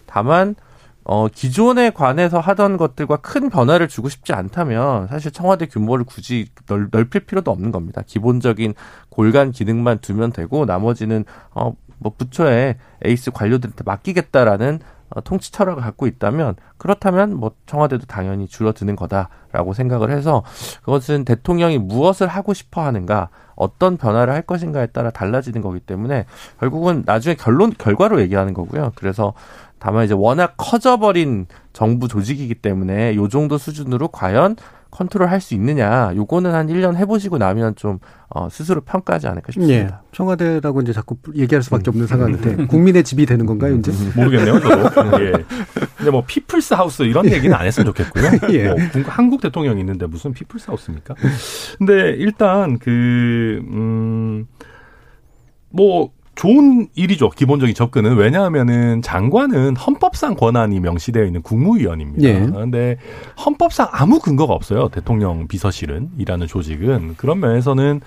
[0.07, 0.55] 다만
[1.03, 6.87] 어 기존에 관해서 하던 것들과 큰 변화를 주고 싶지 않다면 사실 청와대 규모를 굳이 넓,
[6.93, 8.01] 넓힐 필요도 없는 겁니다.
[8.07, 8.75] 기본적인
[9.09, 16.57] 골간 기능만 두면 되고 나머지는 어뭐 부처에 에이스 관료들한테 맡기겠다라는 어, 통치 철학을 갖고 있다면
[16.79, 20.43] 그렇다면 뭐 청와대도 당연히 줄어드는 거다라고 생각을 해서
[20.81, 26.27] 그것은 대통령이 무엇을 하고 싶어 하는가 어떤 변화를 할 것인가에 따라 달라지는 거기 때문에
[26.59, 28.93] 결국은 나중에 결론 결과로 얘기하는 거고요.
[28.95, 29.35] 그래서
[29.79, 34.57] 다만 이제 워낙 커져버린 정부 조직이기 때문에 요 정도 수준으로 과연
[34.93, 39.75] 컨트롤 할 수 있느냐, 요거는 한 1년 해보시고 나면 좀, 어, 스스로 평가하지 않을까 싶습니다.
[39.75, 39.89] 예.
[40.13, 43.91] 청와대라고 이제 자꾸 얘기할 수밖에 없는 상황인데, 국민의 집이 되는 건가요, 이제?
[44.15, 45.25] 모르겠네요, 저도.
[45.25, 45.33] 예.
[45.97, 48.25] 근데 뭐, 피플스 하우스 이런 얘기는 안 했으면 좋겠고요.
[48.55, 48.69] 예.
[48.69, 48.77] 뭐,
[49.07, 51.15] 한국 대통령이 있는데 무슨 피플스 하우스입니까?
[51.79, 54.47] 근데 일단, 그, 음,
[55.71, 57.31] 뭐, 좋은 일이죠.
[57.31, 62.29] 기본적인 접근은 왜냐하면은 장관은 헌법상 권한이 명시되어 있는 국무위원입니다.
[62.29, 62.47] 예.
[62.47, 62.97] 그런데
[63.45, 64.89] 헌법상 아무 근거가 없어요.
[64.89, 68.01] 대통령 비서실은 이라는 조직은 그런 면에서는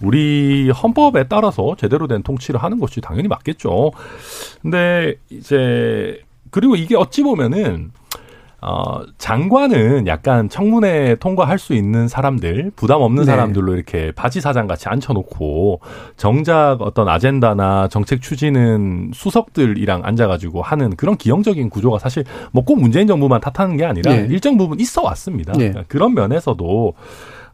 [0.00, 3.92] 우리 헌법에 따라서 제대로 된 통치를 하는 것이 당연히 맞겠죠.
[4.62, 7.92] 근데 이제 그리고 이게 어찌 보면은
[8.62, 13.30] 어, 장관은 약간 청문회 통과할 수 있는 사람들, 부담 없는 네.
[13.30, 15.80] 사람들로 이렇게 바지 사장 같이 앉혀놓고
[16.16, 23.06] 정작 어떤 아젠다나 정책 추진은 수석들이랑 앉아가지고 하는 그런 기형적인 구조가 사실 뭐 꼭 문재인
[23.06, 24.26] 정부만 탓하는 게 아니라 네.
[24.28, 25.52] 일정 부분 있어 왔습니다.
[25.52, 25.68] 네.
[25.68, 26.94] 그러니까 그런 면에서도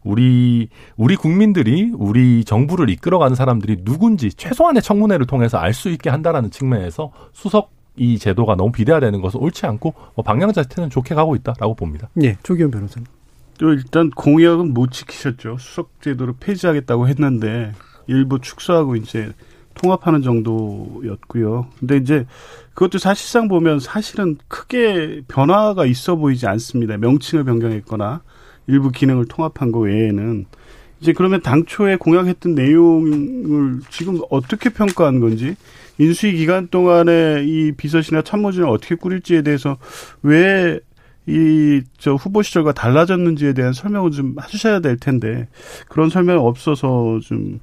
[0.03, 6.49] 우리 우리 국민들이 우리 정부를 이끌어가는 사람들이 누군지 최소한의 청문회를 통해서 알 수 있게 한다라는
[6.49, 11.75] 측면에서 수석 이 제도가 너무 비대화되는 것은 옳지 않고 뭐 방향 자체는 좋게 가고 있다라고
[11.75, 12.09] 봅니다.
[12.23, 13.05] 예, 조기현 변호사님.
[13.59, 15.57] 또 일단 공약은 못 지키셨죠.
[15.59, 17.71] 수석 제도를 폐지하겠다고 했는데
[18.07, 19.31] 일부 축소하고 이제
[19.75, 21.67] 통합하는 정도였고요.
[21.79, 22.25] 근데 이제
[22.73, 26.97] 그것도 사실상 보면 사실은 크게 변화가 있어 보이지 않습니다.
[26.97, 28.21] 명칭을 변경했거나
[28.67, 30.45] 일부 기능을 통합한 거 외에는
[31.03, 35.55] 이제 그러면 당초에 공약했던 내용을 지금 어떻게 평가한 건지
[35.97, 39.77] 인수위 기간 동안에 이 비서실이나 참모진을 어떻게 꾸릴지에 대해서
[40.23, 40.79] 왜
[41.27, 45.47] 이 저 후보 시절과 달라졌는지에 대한 설명을 좀 해주셔야 될 텐데
[45.87, 47.59] 그런 설명이 없어서 좀,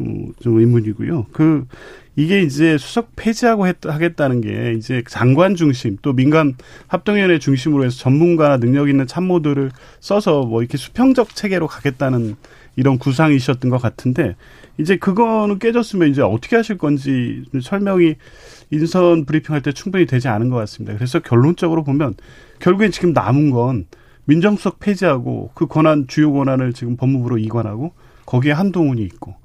[0.00, 1.26] 음, 좀 의문이고요.
[1.32, 1.66] 그
[2.14, 6.54] 이게 이제 수석 폐지하고 했, 하겠다는 게 이제 장관 중심 또 민간
[6.86, 12.36] 합동위원회 중심으로 해서 전문가나 능력 있는 참모들을 써서 뭐 이렇게 수평적 체계로 가겠다는
[12.76, 14.36] 이런 구상이셨던 것 같은데
[14.78, 18.16] 이제 그거는 깨졌으면 이제 어떻게 하실 건지 설명이
[18.70, 20.94] 인선 브리핑할 때 충분히 되지 않은 것 같습니다.
[20.94, 22.14] 그래서 결론적으로 보면
[22.60, 23.86] 결국엔 지금 남은 건
[24.26, 27.92] 민정수석 폐지하고 그 권한 주요 권한을 지금 법무부로 이관하고
[28.26, 29.36] 거기에 한동훈이 있고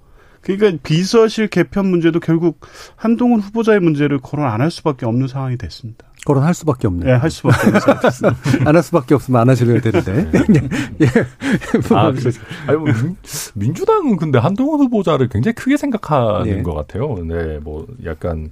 [0.41, 2.59] 그러니까 비서실 개편 문제도 결국
[2.95, 6.10] 한동훈 후보자의 문제를 거론 안 할 수밖에 없는 상황이 됐습니다.
[6.25, 7.11] 거론할 수밖에 없네요.
[7.11, 7.69] 네, 할 수밖에
[8.07, 8.31] 없어요.
[8.65, 10.31] 안할 수밖에 없으면 안 하셔야 되는데.
[11.01, 11.07] 예.
[11.95, 12.87] 아, 그래서, 아니, 뭐,
[13.55, 16.63] 민, 주당은 근데 한동훈 후보자를 굉장히 크게 생각하는 네.
[16.63, 17.15] 것 같아요.
[17.25, 18.51] 네, 뭐, 약간,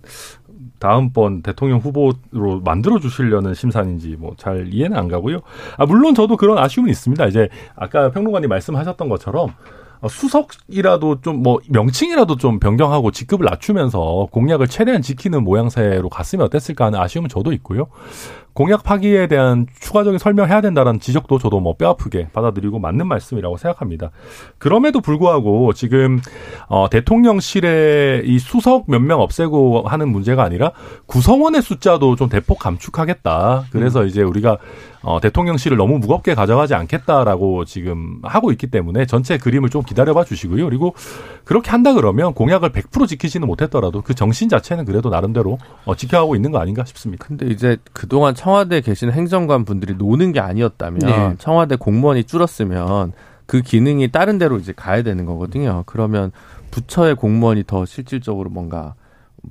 [0.80, 5.42] 다음번 대통령 후보로 만들어 주시려는 심산인지 뭐 잘 이해는 안 가고요.
[5.78, 7.26] 아, 물론 저도 그런 아쉬움은 있습니다.
[7.28, 9.54] 이제 아까 평론가님 말씀하셨던 것처럼 어,
[10.08, 17.00] 수석이라도 좀 뭐 명칭이라도 좀 변경하고 직급을 낮추면서 공약을 최대한 지키는 모양새로 갔으면 어땠을까 하는
[17.00, 17.88] 아쉬움은 저도 있고요.
[18.54, 24.12] 공약 파기에 대한 추가적인 설명해야 된다는 지적도 저도 뭐 뼈아프게 받아들이고 맞는 말씀이라고 생각합니다.
[24.58, 26.20] 그럼에도 불구하고 지금
[26.68, 30.72] 어 대통령실에 이 수석 몇 명 없애고 하는 문제가 아니라
[31.06, 33.66] 구성원의 숫자도 좀 대폭 감축하겠다.
[33.72, 34.08] 그래서 음.
[34.08, 34.58] 이제 우리가
[35.02, 40.66] 어, 대통령실을 너무 무겁게 가져가지 않겠다라고 지금 하고 있기 때문에 전체 그림을 좀 기다려봐 주시고요.
[40.66, 40.94] 그리고
[41.46, 46.52] 그렇게 한다 그러면 공약을 100% 지키지는 못했더라도 그 정신 자체는 그래도 나름대로 어, 지켜가고 있는
[46.52, 47.26] 거 아닌가 싶습니다.
[47.26, 51.36] 근데 이제 그동안 청와대에 계신 행정관 분들이 노는 게 아니었다면 네.
[51.40, 53.12] 청와대 공무원이 줄었으면
[53.46, 55.84] 그 기능이 다른 데로 이제 가야 되는 거거든요.
[55.86, 56.32] 그러면
[56.72, 58.94] 부처의 공무원이 더 실질적으로 뭔가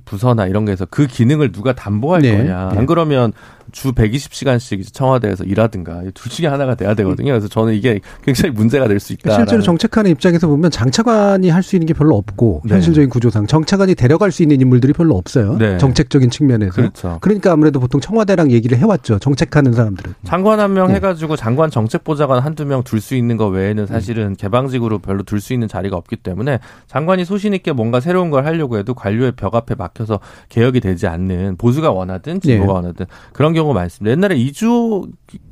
[0.05, 2.35] 부서나 이런 게서 그 기능을 누가 담보할 네.
[2.35, 2.71] 거냐.
[2.73, 3.31] 안 그러면
[3.71, 7.31] 주 120시간씩 청와대에서 일하든가 둘 중에 하나가 돼야 되거든요.
[7.31, 9.33] 그래서 저는 이게 굉장히 문제가 될 수 있다.
[9.35, 12.73] 실제로 정책하는 입장에서 보면 장차관이 할 수 있는 게 별로 없고 네.
[12.73, 15.57] 현실적인 구조상 정차관이 데려갈 수 있는 인물들이 별로 없어요.
[15.57, 15.77] 네.
[15.77, 16.73] 정책적인 측면에서.
[16.73, 17.17] 그렇죠.
[17.21, 19.19] 그러니까 아무래도 보통 청와대랑 얘기를 해왔죠.
[19.19, 20.15] 정책하는 사람들은.
[20.25, 20.95] 장관 한명 네.
[20.95, 25.53] 해가지고 장관 정책보좌관 한두 명 둘 수 있는 거 외에는 사실은 개방직으로 별로 둘 수
[25.53, 29.75] 있는 자리가 없기 때문에 장관이 소신 있게 뭔가 새로운 걸 하려고 해도 관료의 벽 앞에
[29.75, 32.73] 막혀서 개혁이 되지 않는 보수가 원하든 진보가 네.
[32.73, 34.11] 원하든 그런 경우 많습니다.
[34.11, 35.07] 옛날에 이주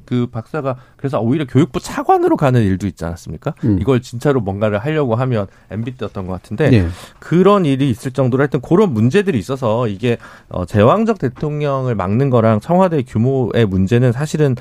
[0.06, 3.54] 그 박사가 그래서 오히려 교육부 차관으로 가는 일도 있지 않았습니까?
[3.66, 3.78] 음.
[3.82, 6.88] 이걸 진짜로 뭔가를 하려고 하면 MB 때였던 것 같은데 네.
[7.20, 10.18] 그런 일이 있을 정도로 하여튼 그런 문제들이 있어서 이게
[10.50, 14.56] 어 제왕적 대통령을 막는 거랑 청와대 규모의 문제는 사실은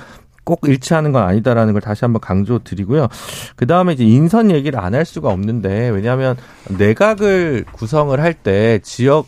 [0.44, 3.08] 꼭 일치하는 건 아니다라는 걸 다시 한번 강조드리고요.
[3.56, 6.36] 그 다음에 이제 인선 얘기를 안 할 수가 없는데 왜냐하면
[6.78, 9.26] 내각을 구성을 할 때 지역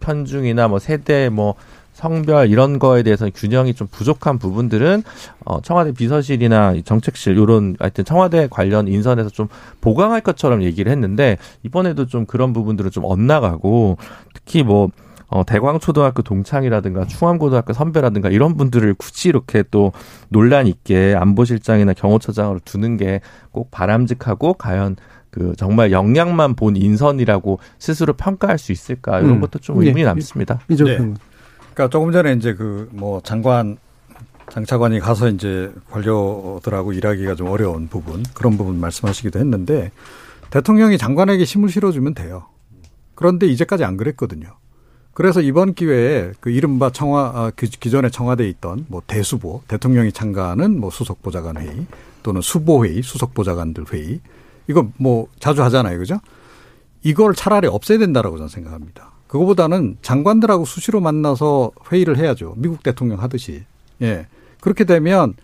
[0.00, 1.54] 편중이나 뭐 세대 뭐
[1.94, 5.02] 성별 이런 거에 대해서 균형이 좀 부족한 부분들은
[5.46, 9.48] 어 청와대 비서실이나 정책실 요런 하여튼 청와대 관련 인선에서 좀
[9.80, 13.96] 보강할 것처럼 얘기를 했는데 이번에도 좀 그런 부분들은 좀 엇나가고
[14.34, 14.90] 특히 뭐
[15.28, 19.90] 어, 대광초등학교 동창이라든가 충암고등학교 선배라든가 이런 분들을 굳이 이렇게 또
[20.28, 23.20] 논란 있게 안보실장이나 경호처장으로 두는 게
[23.54, 24.96] 꼭 바람직하고 과연
[25.30, 29.40] 그 정말 역량만 본 인선이라고 스스로 평가할 수 있을까 이런 음.
[29.40, 30.04] 것도 좀 의문이 네.
[30.04, 30.58] 남습니다.
[30.68, 31.14] 네.
[31.74, 33.76] 그러니까 조금 전에 이제 그 뭐 장관
[34.50, 39.90] 장차관이 가서 이제 관료들하고 일하기가 좀 어려운 부분 그런 부분 말씀하시기도 했는데
[40.50, 42.46] 대통령이 장관에게 힘을 실어주면 돼요.
[43.14, 44.48] 그런데 이제까지 안 그랬거든요.
[45.12, 50.78] 그래서 이번 기회에 그 이른바 청와 아, 그 기존에 청와대에 있던 뭐 대수보 대통령이 참가하는
[50.78, 51.86] 뭐 수석보좌관 회의
[52.22, 54.20] 또는 수보회의 수석보좌관들 회의
[54.68, 56.20] 이거 뭐 자주 하잖아요, 그죠?
[57.02, 59.13] 이걸 차라리 없애야 된다라고 저는 생각합니다.
[59.34, 62.54] 그거보다는 장관들하고 수시로 만나서 회의를 해야죠.
[62.56, 63.64] 미국 대통령 하듯이.
[64.00, 64.26] 예.
[64.60, 65.34] 그렇게 되면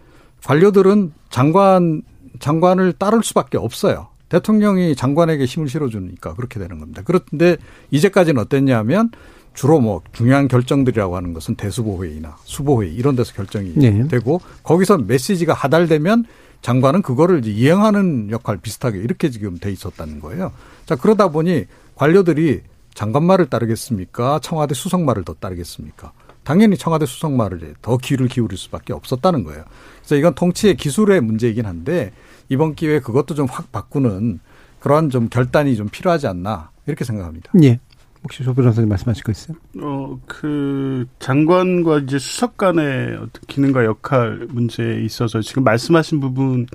[0.44, 2.02] 관료들은 장관
[2.38, 4.06] 장관을 따를 수밖에 없어요.
[4.28, 7.02] 대통령이 장관에게 힘을 실어주니까 그렇게 되는 겁니다.
[7.04, 7.56] 그런데
[7.90, 9.10] 이제까지는 어땠냐면
[9.54, 14.06] 주로 뭐 중요한 결정들이라고 하는 것은 대수보회의나 수보회의 이런 데서 결정이 네.
[14.06, 16.26] 되고 거기서 메시지가 하달되면
[16.62, 20.52] 장관은 그거를 이제 이행하는 역할 비슷하게 이렇게 지금 돼 있었다는 거예요.
[20.86, 21.64] 자 그러다 보니
[21.96, 22.60] 관료들이
[22.94, 24.40] 장관 말을 따르겠습니까?
[24.42, 26.12] 청와대 수석 말을 더 따르겠습니까?
[26.42, 29.64] 당연히 청와대 수석 말을 더 귀를 기울일 수밖에 없었다는 거예요.
[29.98, 32.12] 그래서 이건 통치의 기술의 문제이긴 한데
[32.48, 34.40] 이번 기회에 그것도 좀 확 바꾸는
[34.80, 37.52] 그러한 좀 결단이 좀 필요하지 않나 이렇게 생각합니다.
[37.62, 37.78] 예.
[38.22, 39.56] 혹시 조 변호사님 말씀하실 거 있어요?
[39.80, 46.66] 어, 그 장관과 이제 수석 간의 기능과 역할 문제에 있어서 지금 말씀하신 부분에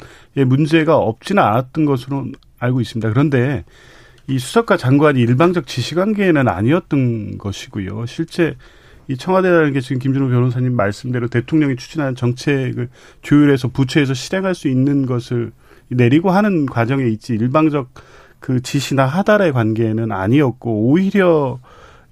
[0.46, 2.26] 문제가 없지는 않았던 것으로
[2.58, 3.10] 알고 있습니다.
[3.10, 3.64] 그런데
[4.28, 8.06] 이 수석과 장관이 일방적 지시 관계는 아니었던 것이고요.
[8.08, 8.56] 실제
[9.08, 12.90] 이 청와대라는 게 지금 김준호 변호사님 말씀대로 대통령이 추진하는 정책을
[13.22, 15.52] 조율해서 부처에서 실행할 수 있는 것을
[15.90, 17.90] 내리고 하는 과정에 있지 일방적
[18.40, 21.60] 그 지시나 하달의 관계는 아니었고 오히려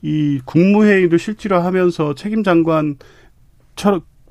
[0.02, 2.98] 이 국무회의를 실질로 하면서 책임 장관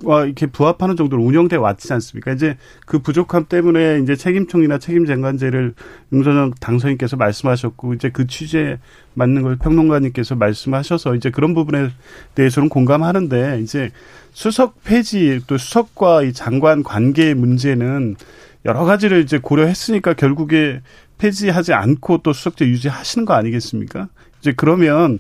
[0.05, 2.33] 와 이렇게 부합하는 정도로 운영돼 왔지 않습니까?
[2.33, 5.75] 이제 그 부족함 때문에 이제 책임총리나 책임장관제를
[6.13, 8.79] 윤석열 당선인께서 말씀하셨고 이제 그 취지에
[9.15, 11.91] 맞는 걸 평론가님께서 말씀하셔서 이제 그런 부분에
[12.35, 13.91] 대해서는 공감하는데 이제
[14.33, 18.17] 수석 폐지 또 수석과 이 장관 관계 문제는
[18.65, 20.81] 여러 가지를 이제 고려했으니까 결국에
[21.19, 24.09] 폐지하지 않고 또 수석제 유지하시는 거 아니겠습니까?
[24.41, 25.19] 이제 그러면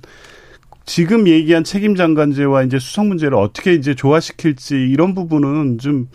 [0.84, 6.08] 지금 얘기한 책임 장관제와 이제 수석 문제를 어떻게 이제 조화시킬지 이런 부분은 좀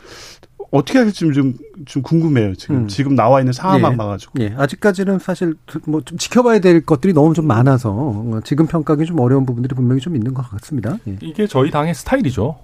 [0.71, 1.53] 어떻게 할지 좀,
[1.85, 2.53] 좀 궁금해요.
[2.55, 2.87] 지금, 음.
[2.87, 3.97] 지금 나와 있는 상황만 예.
[3.97, 4.33] 봐가지고.
[4.41, 4.53] 예.
[4.57, 5.53] 아직까지는 사실
[5.85, 10.15] 뭐 좀 지켜봐야 될 것들이 너무 좀 많아서 지금 평가하기 좀 어려운 부분들이 분명히 좀
[10.15, 10.97] 있는 것 같습니다.
[11.07, 11.17] 예.
[11.21, 12.57] 이게 저희 당의 스타일이죠.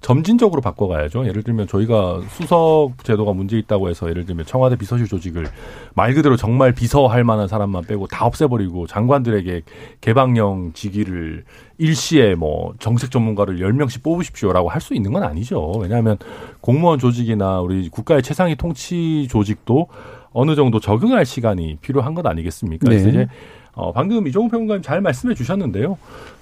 [0.00, 1.26] 점진적으로 바꿔가야죠.
[1.26, 5.46] 예를 들면 저희가 수석 제도가 문제 있다고 해서 예를 들면 청와대 비서실 조직을
[5.94, 9.62] 말 그대로 정말 비서할 만한 사람만 빼고 다 없애버리고 장관들에게
[10.00, 11.44] 개방령 직위를
[11.78, 15.72] 일시에 뭐 정책 전문가를 열명씩 뽑으십시오라고 할 수 있는 건 아니죠.
[15.80, 16.16] 왜냐하면
[16.60, 19.88] 공무원 조직이나 우리 국가의 최상위 통치 조직도
[20.30, 22.86] 어느 정도 적응할 시간이 필요한 것 아니겠습니까?
[22.86, 23.10] 그래서 네.
[23.10, 23.28] 이제
[23.78, 25.96] 어, 방금 이종훈 평론가님 잘 말씀해 주셨는데요.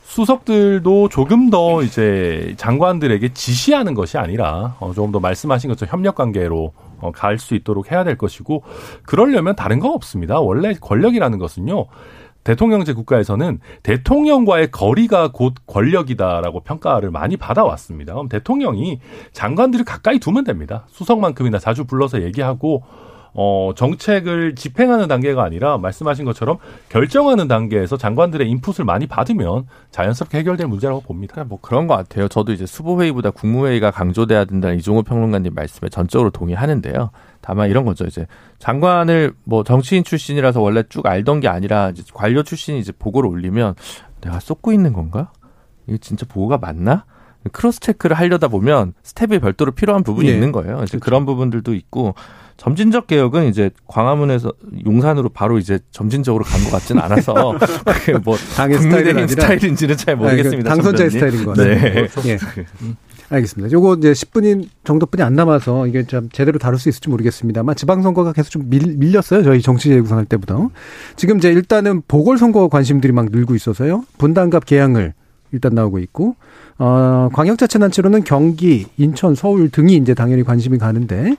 [0.04, 6.72] 수석들도 조금 더 이제 장관들에게 지시하는 것이 아니라 어, 조금 더 말씀하신 것처럼 협력 관계로
[6.98, 8.62] 어, 갈 수 있도록 해야 될 것이고
[9.04, 10.40] 그러려면 다른 거 없습니다.
[10.40, 11.86] 원래 권력이라는 것은요.
[12.42, 18.14] 대통령제 국가에서는 대통령과의 거리가 곧 권력이다라고 평가를 많이 받아왔습니다.
[18.14, 19.00] 그럼 대통령이
[19.32, 20.86] 장관들을 가까이 두면 됩니다.
[20.88, 22.84] 수석만큼이나 자주 불러서 얘기하고
[23.38, 26.56] 어, 정책을 집행하는 단계가 아니라 말씀하신 것처럼
[26.88, 31.44] 결정하는 단계에서 장관들의 인풋을 많이 받으면 자연스럽게 해결될 문제라고 봅니다.
[31.44, 32.28] 뭐 그런 것 같아요.
[32.28, 37.10] 저도 이제 수보회의보다 국무회의가 강조돼야 된다는 이종호 평론가님 말씀에 전적으로 동의하는데요.
[37.42, 38.06] 다만 이런 거죠.
[38.06, 38.26] 이제
[38.58, 43.74] 장관을 뭐 정치인 출신이라서 원래 쭉 알던 게 아니라 이제 관료 출신이 이제 보고를 올리면
[44.22, 45.30] 내가 쏟고 있는 건가?
[45.86, 47.04] 이게 진짜 보고가 맞나?
[47.52, 50.34] cross check를 하려다 보면 스텝이 별도로 필요한 부분이 네.
[50.34, 50.76] 있는 거예요.
[50.82, 51.00] 이제 그렇죠.
[51.00, 52.14] 그런 부분들도 있고
[52.56, 54.52] 점진적 개혁은 이제 광화문에서
[54.86, 57.54] 용산으로 바로 이제 점진적으로 간 것 같지는 않아서
[57.84, 60.56] 그게 뭐 당의 스타일이 스타일인지는 잘 모르겠습니다.
[60.56, 61.74] 아니, 그 당선자의 스타일인 거 같아요.
[61.74, 62.08] 네.
[62.26, 62.38] 예.
[63.28, 63.72] 알겠습니다.
[63.72, 68.50] 요거 이제 10분이 정도뿐이 안 남아서 이게 좀 제대로 다룰 수 있을지 모르겠습니다만 지방선거가 계속
[68.50, 69.42] 좀 밀, 밀렸어요.
[69.42, 70.56] 저희 정치 재구성할 때보다.
[71.16, 74.04] 지금 이제 일단은 보궐선거 관심들이 막 늘고 있어서요.
[74.18, 75.12] 분당갑 개항을
[75.52, 76.36] 일단 나오고 있고
[76.78, 81.36] 어, 광역자치단체로는 경기, 인천, 서울 등이 이제 당연히 관심이 가는데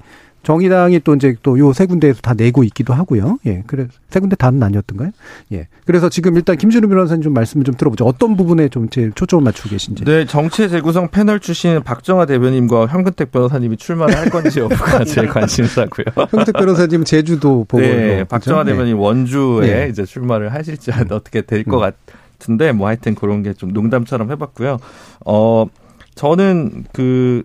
[0.47, 3.37] 정의당이 또 이제 또 요 세 군데에서 다 내고 있기도 하고요.
[3.45, 3.63] 예.
[3.67, 5.11] 그래서 세 군데 다는 아니었던가요?
[5.51, 5.67] 예.
[5.85, 8.05] 그래서 지금 일단 김준우 변호사님 좀 말씀을 좀 들어보죠.
[8.05, 10.05] 어떤 부분에 좀 제일 초점을 맞추고 계신지.
[10.05, 16.05] 네, 정치 재구성 패널 출신 박정아 대변인과 현근택 변호사님이 출마를 할 건지 여부가 제일 관심사고요.
[16.15, 18.71] 현근택 변호사님 제주도 보고 네, 박정아 네.
[18.71, 19.89] 대변인 원주에 네.
[19.89, 21.91] 이제 출마를 하실지 어떻게 될것 음.
[22.39, 24.77] 같은데 뭐 하여튼 그런 게 좀 농담처럼 해봤고요.
[25.25, 25.65] 어
[26.15, 27.43] 저는 그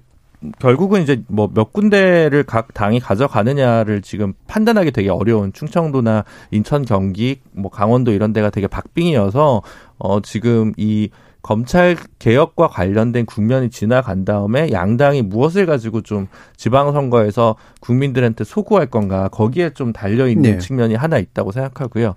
[0.59, 7.41] 결국은 이제 뭐 몇 군데를 각 당이 가져가느냐를 지금 판단하기 되게 어려운 충청도나 인천, 경기,
[7.53, 9.63] 뭐 강원도 이런 데가 되게 박빙이어서
[9.99, 11.11] 어 지금 이
[11.43, 19.71] 검찰 개혁과 관련된 국면이 지나간 다음에 양당이 무엇을 가지고 좀 지방선거에서 국민들한테 소구할 건가 거기에
[19.71, 20.59] 좀 달려 있는 네.
[20.59, 22.15] 측면이 하나 있다고 생각하고요.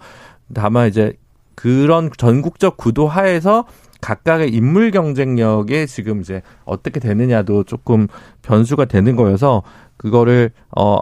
[0.53, 1.13] 다만 이제
[1.55, 3.65] 그런 전국적 구도 하에서
[4.06, 8.08] 각각의 인물 경쟁력에 지금 이제 어떻게 되느냐도 조금
[8.43, 9.64] 변수가 되는 거여서
[9.97, 10.99] 그거를 어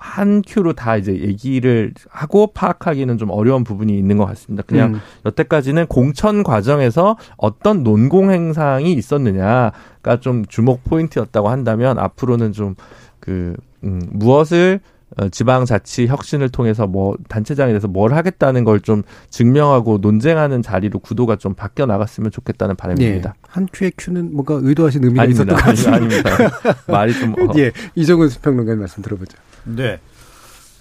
[0.00, 4.62] 한 큐로 다 이제 얘기를 하고 파악하기는 좀 어려운 부분이 있는 것 같습니다.
[4.66, 5.00] 그냥 음.
[5.26, 14.80] 여태까지는 공천 과정에서 어떤 논공 행상이 있었느냐가 좀 주목 포인트였다고 한다면 앞으로는 좀그 음, 무엇을
[14.80, 14.97] 어,
[15.30, 21.54] 지방자치 혁신을 통해서 뭐 단체장에 대해서 뭘 하겠다는 걸 좀 증명하고 논쟁하는 자리로 구도가 좀
[21.54, 23.30] 바뀌어 나갔으면 좋겠다는 바람입니다.
[23.36, 23.40] 예.
[23.48, 25.42] 한 큐의 큐는 뭔가 의도하신 의미가 아닙니다.
[25.52, 25.96] 있었던 것 같습니다.
[25.96, 26.80] 아닙니다.
[26.86, 27.52] 말이 좀 어.
[27.58, 29.36] 예, 이정은 수평론가님 말씀 들어보죠.
[29.64, 29.98] 네.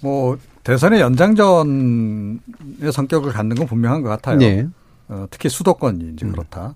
[0.01, 2.39] 뭐 대선의 연장전의
[2.91, 4.37] 성격을 갖는 건 분명한 것 같아요.
[4.37, 4.67] 네.
[5.09, 6.31] 어, 특히 수도권이 이제 음.
[6.33, 6.75] 그렇다.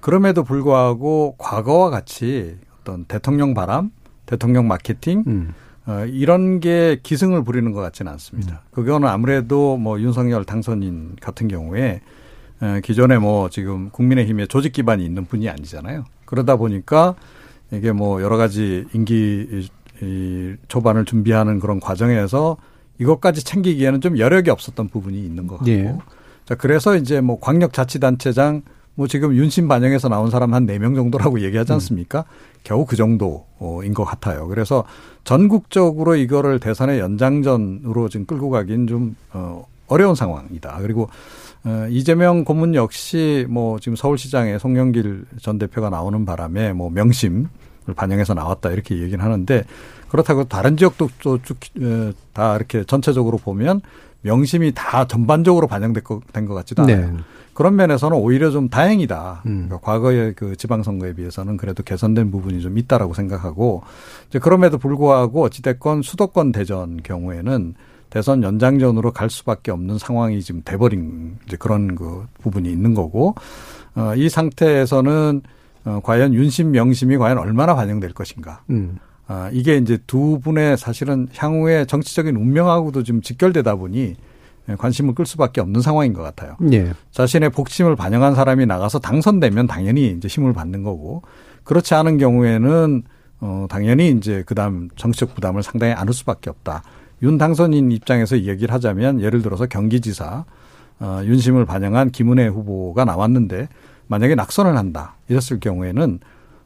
[0.00, 3.90] 그럼에도 불구하고 과거와 같이 어떤 대통령 바람,
[4.24, 5.54] 대통령 마케팅 음.
[5.86, 8.52] 어, 이런 게 기승을 부리는 것 같지는 않습니다.
[8.52, 8.58] 음.
[8.72, 12.00] 그거는 아무래도 뭐 윤석열 당선인 같은 경우에
[12.60, 16.04] 어, 기존에 뭐 지금 국민의힘에 조직 기반이 있는 분이 아니잖아요.
[16.24, 17.14] 그러다 보니까
[17.70, 19.68] 이게 뭐 여러 가지 임기
[20.02, 22.56] 이 초반을 준비하는 그런 과정에서
[22.98, 25.70] 이것까지 챙기기에는 좀 여력이 없었던 부분이 있는 것 같고.
[25.70, 25.96] 예.
[26.44, 28.62] 자, 그래서 이제 뭐 광역자치단체장
[28.96, 31.74] 뭐 지금 윤심 반영에서 나온 사람 한 네 명 정도라고 얘기하지 음.
[31.74, 32.20] 않습니까?
[32.20, 32.56] 음.
[32.64, 34.48] 겨우 그 정도인 것 같아요.
[34.48, 34.84] 그래서
[35.24, 40.78] 전국적으로 이거를 대선의 연장전으로 지금 끌고 가긴 좀, 어, 어려운 상황이다.
[40.82, 41.08] 그리고
[41.64, 47.48] 어, 이재명 고문 역시 뭐 지금 서울시장에 송영길 전 대표가 나오는 바람에 뭐 명심
[47.94, 49.64] 반영해서 나왔다 이렇게 얘기는 하는데
[50.08, 53.80] 그렇다고 다른 지역도 쭉다 어, 이렇게 전체적으로 보면
[54.26, 57.12] 명심이 다 전반적으로 반영된 것, 된것 같지도 않아요.
[57.12, 57.16] 네.
[57.54, 59.42] 그런 면에서는 오히려 좀 다행이다.
[59.46, 59.66] 음.
[59.68, 63.82] 그러니까 과거의 그 지방선거에 비해서는 그래도 개선된 부분이 좀 있다라고 생각하고
[64.28, 67.74] 이제 그럼에도 불구하고 어찌됐건 수도권 대전 경우에는
[68.10, 73.34] 대선 연장전으로 갈 수밖에 없는 상황이 지금 돼버린 이제 그런 그 부분이 있는 거고
[73.94, 75.42] 어, 이 상태에서는
[75.86, 78.62] 어, 과연 윤심 명심이 과연 얼마나 반영될 것인가.
[78.70, 78.98] 음.
[79.28, 84.14] 아, 이게 이제 두 분의 사실은 향후의 정치적인 운명하고도 좀 직결되다 보니
[84.78, 86.56] 관심을 끌 수밖에 없는 상황인 것 같아요.
[86.72, 86.92] 예.
[87.12, 91.22] 자신의 복심을 반영한 사람이 나가서 당선되면 당연히 이제 힘을 받는 거고
[91.64, 93.02] 그렇지 않은 경우에는
[93.40, 96.82] 어 당연히 이제 그다음 정치적 부담을 상당히 안을 수밖에 없다.
[97.22, 100.44] 윤 당선인 입장에서 얘기를 하자면 예를 들어서 경기지사
[100.98, 103.68] 어 윤심을 반영한 김은혜 후보가 나왔는데
[104.08, 106.20] 만약에 낙선을 한다 이랬을 경우에는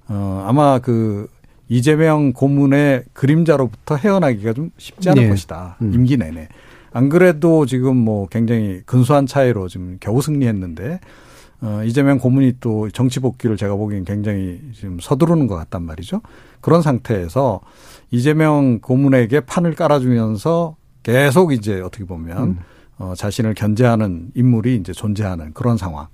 [0.08, 1.28] 어 아마 그
[1.70, 5.28] 이재명 고문의 그림자로부터 헤어나기가 좀 쉽지 않을 네.
[5.28, 5.94] 것이다 음.
[5.94, 6.48] 임기 내내
[6.92, 10.98] 안 그래도 지금 뭐 굉장히 근소한 차이로 지금 겨우 승리했는데
[11.62, 16.22] 어 이재명 고문이 또 정치 복귀를 제가 보기엔 굉장히 지금 서두르는 것 같단 말이죠
[16.60, 17.60] 그런 상태에서
[18.10, 22.58] 이재명 고문에게 판을 깔아주면서 계속 이제 어떻게 보면 음.
[22.98, 26.08] 어 자신을 견제하는 인물이 이제 존재하는 그런 상황.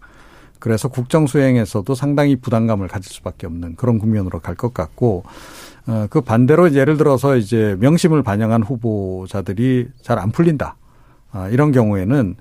[0.59, 5.24] 그래서 국정 수행에서도 상당히 부담감을 가질 수밖에 없는 그런 국면으로 갈 것 같고
[5.86, 10.76] 어, 그 반대로 예를 들어서 이제 명심을 반영한 후보자들이 잘 안 풀린다.
[11.32, 12.36] 아, 이런 경우에는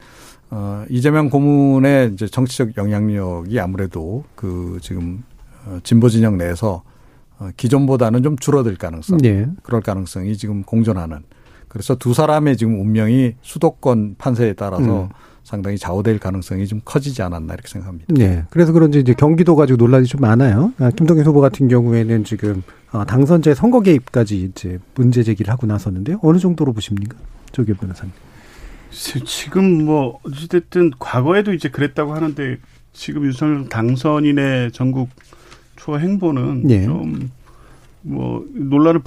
[0.51, 5.23] 어, 이재명 고문의 이제 정치적 영향력이 아무래도 그 지금
[5.65, 6.83] 어, 진보 진영 내에서
[7.37, 9.47] 어, 기존보다는 좀 줄어들 가능성, 네.
[9.63, 11.23] 그럴 가능성이 지금 공존하는.
[11.67, 15.09] 그래서 두 사람의 지금 운명이 수도권 판세에 따라서 음.
[15.45, 18.07] 상당히 좌우될 가능성이 좀 커지지 않았나 이렇게 생각합니다.
[18.09, 18.43] 네.
[18.49, 20.73] 그래서 그런지 이제 경기도 가지고 논란이 좀 많아요.
[20.79, 26.19] 아, 김동연 후보 같은 경우에는 지금 아, 당선제 선거 개입까지 이제 문제 제기를 하고 나섰는데요.
[26.23, 27.15] 어느 정도로 보십니까?
[27.51, 28.11] 조기 변호사님.
[28.89, 32.57] 지금 뭐 어찌됐든 과거에도 이제 그랬다고 하는데
[32.93, 35.09] 지금 윤석열 당선인의 전국
[35.75, 36.85] 투어 행보는 네.
[36.85, 39.01] 좀뭐 논란을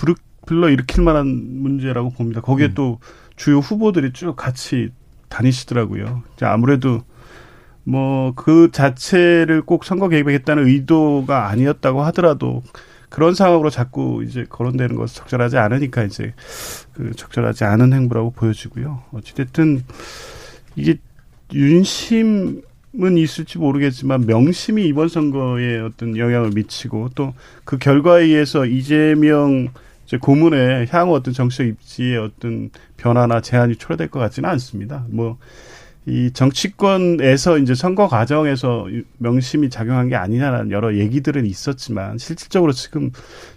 [0.47, 2.43] 불러 일으킬 만한 문제라고 봅니다.
[2.43, 2.75] 거기에 음.
[2.75, 2.99] 또
[3.35, 4.91] 주요 후보들이 쭉 같이
[5.29, 6.23] 다니시더라고요.
[6.43, 7.03] 아무래도
[7.85, 12.63] 뭐 그 자체를 꼭 선거 개입하겠다는 의도가 아니었다고 하더라도
[13.09, 16.35] 그런 상황으로 자꾸 이제 거론되는 것은 적절하지 않으니까 이제
[16.93, 19.03] 그 적절하지 않은 행보라고 보여지고요.
[19.13, 19.83] 어찌됐든
[20.77, 20.99] 이게
[21.55, 22.63] 윤심은
[23.17, 27.33] 있을지 모르겠지만 명심이 이번 선거에 어떤 영향을 미치고 또
[27.65, 29.69] 그 결과에 의해서 이재명
[30.09, 35.05] 이제 고문의 향후 어떤 정치적 입지의 어떤 변화나 제한이 초래될 것 같지는 않습니다.
[35.11, 35.37] 뭐,
[36.07, 38.87] 이 정치권에서 이제 선거 과정에서
[39.19, 43.11] 명심이 작용한 게 아니냐라는 여러 얘기들은 있었지만 실질적으로 지금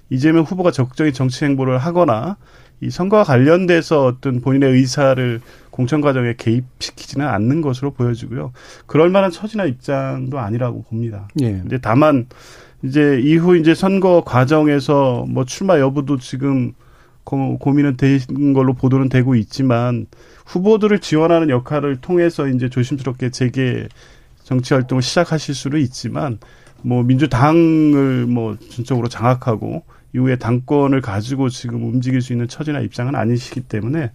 [0.10, 2.36] 이재명 후보가 적극적인 정치 행보를 하거나
[2.82, 5.40] 이 선거와 관련돼서 어떤 본인의 의사를
[5.70, 8.52] 공천 과정에 개입시키지는 않는 것으로 보여지고요.
[8.88, 11.30] 그럴 만한 처지나 입장도 아니라고 봅니다.
[11.40, 11.52] 예.
[11.52, 12.28] 근데 다만
[12.84, 16.74] 이제 이후 이제 선거 과정에서 뭐 출마 여부도 지금
[17.24, 20.08] 고, 고민은 된 걸로 보도는 되고 있지만
[20.46, 23.88] 후보들을 지원하는 역할을 통해서 이제 조심스럽게 재개
[24.44, 26.40] 정치 활동을 시작하실 수는 있지만
[26.82, 33.62] 뭐 민주당을 뭐 전적으로 장악하고 이후에 당권을 가지고 지금 움직일 수 있는 처지나 입장은 아니시기
[33.62, 34.12] 때문에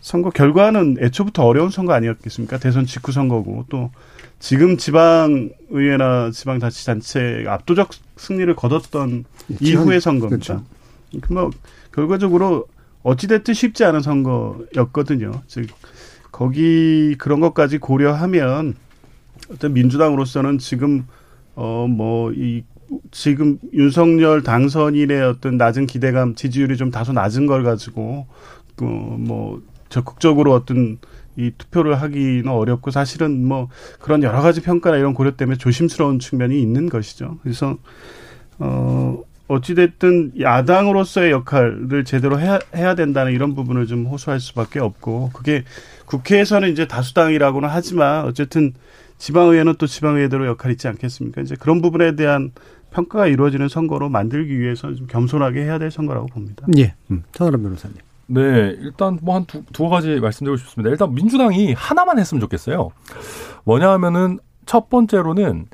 [0.00, 2.58] 선거 결과는 애초부터 어려운 선거 아니었겠습니까?
[2.58, 3.90] 대선 직후 선거고 또
[4.38, 9.24] 지금 지방의회나 지방자치단체가 압도적 승리를 거뒀던
[9.60, 10.62] 이후의 선거입니다.
[11.10, 11.32] 그렇죠.
[11.32, 11.50] 뭐
[11.92, 12.66] 결과적으로
[13.02, 15.42] 어찌됐든 쉽지 않은 선거였거든요.
[15.46, 15.66] 즉
[16.32, 18.74] 거기 그런 것까지 고려하면
[19.50, 21.06] 어떤 민주당으로서는 지금
[21.54, 22.62] 어 뭐 이
[23.10, 28.26] 지금 윤석열 당선인의 어떤 낮은 기대감 지지율이 좀 다소 낮은 걸 가지고
[28.76, 30.98] 그뭐 적극적으로 어떤
[31.36, 33.68] 이 투표를 하기는 어렵고 사실은 뭐
[34.00, 37.38] 그런 여러 가지 평가나 이런 고려 때문에 조심스러운 측면이 있는 것이죠.
[37.42, 37.76] 그래서
[38.58, 45.62] 어 어찌됐든 야당으로서의 역할을 제대로 해야, 해야 된다는 이런 부분을 좀 호소할 수밖에 없고 그게
[46.06, 48.72] 국회에서는 이제 다수당이라고는 하지만 어쨌든
[49.18, 51.42] 지방의회는 또 지방의회대로 역할이 있지 않겠습니까?
[51.42, 52.50] 이제 그런 부분에 대한
[52.90, 56.66] 평가가 이루어지는 선거로 만들기 위해서 좀 겸손하게 해야 될 선거라고 봅니다.
[56.78, 56.94] 예.
[57.10, 57.96] 음, 변호사님.
[58.28, 58.40] 네,
[58.80, 60.90] 일단 뭐 한 두, 두 가지 말씀드리고 싶습니다.
[60.90, 62.90] 일단 민주당이 하나만 했으면 좋겠어요.
[63.64, 65.66] 뭐냐 하면은 첫 번째로는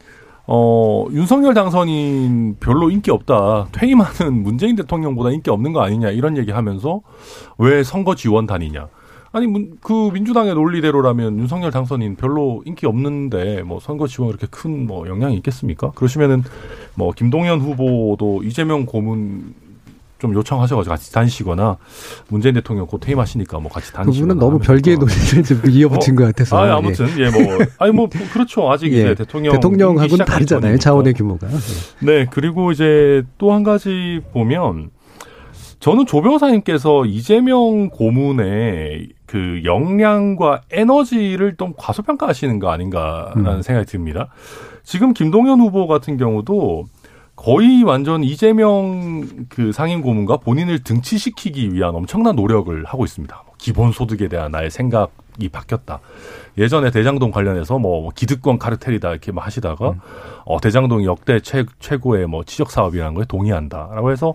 [0.47, 3.69] 어, 윤석열 당선인 별로 인기 없다.
[3.73, 6.11] 퇴임하는 문재인 대통령보다 인기 없는 거 아니냐.
[6.11, 7.01] 이런 얘기 하면서
[7.59, 8.89] 왜 선거 지원단이냐.
[9.35, 9.47] 아니,
[9.81, 15.37] 그 민주당의 논리대로라면 윤석열 당선인 별로 인기 없는데 뭐 선거 지원 그렇게 큰 뭐 영향이
[15.37, 15.93] 있겠습니까?
[15.93, 16.43] 그러시면은
[16.97, 19.55] 뭐 김동연 후보도 이재명 고문
[20.23, 21.79] 좀 요청하셔가지고 같이 다니시거나
[22.29, 24.35] 문재인 대통령 곧 퇴임하시니까 뭐 같이 다니시거나.
[24.35, 26.17] 그분은 너무 별개의 논리를 좀 이어붙인 어?
[26.19, 26.57] 것 같아서.
[26.57, 28.71] 아, 아무튼 예, 뭐 아니 뭐 그렇죠.
[28.71, 28.99] 아직 예.
[29.01, 30.79] 이제 대통령 대통령하고는 다르잖아요.
[30.79, 31.49] 자원의 규모가.
[32.01, 34.91] 네, 그리고 이제 또 한 가지 보면
[35.81, 43.63] 저는 조 변호사님께서 이재명 고문의 그 역량과 에너지를 좀 과소평가하시는 거 아닌가라는 음.
[43.63, 44.29] 생각이 듭니다.
[44.85, 46.85] 지금 김동연 후보 같은 경우도
[47.43, 53.43] 거의 완전 이재명 그 상임 고문과 본인을 등치시키기 위한 엄청난 노력을 하고 있습니다.
[53.45, 55.99] 뭐 기본 소득에 대한 나의 생각이 바뀌었다.
[56.57, 60.01] 예전에 대장동 관련해서 뭐 기득권 카르텔이다 이렇게 막 하시다가 음.
[60.45, 64.35] 어 대장동이 역대 최, 최고의 뭐 지적 사업이라는 거에 동의한다라고 해서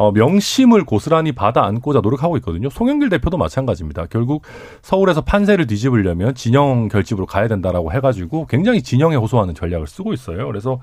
[0.00, 2.70] 어, 명심을 고스란히 받아 안고자 노력하고 있거든요.
[2.70, 4.06] 송영길 대표도 마찬가지입니다.
[4.06, 4.44] 결국
[4.80, 10.46] 서울에서 판세를 뒤집으려면 진영 결집으로 가야 된다라고 해가지고 굉장히 진영에 호소하는 전략을 쓰고 있어요.
[10.46, 10.80] 그래서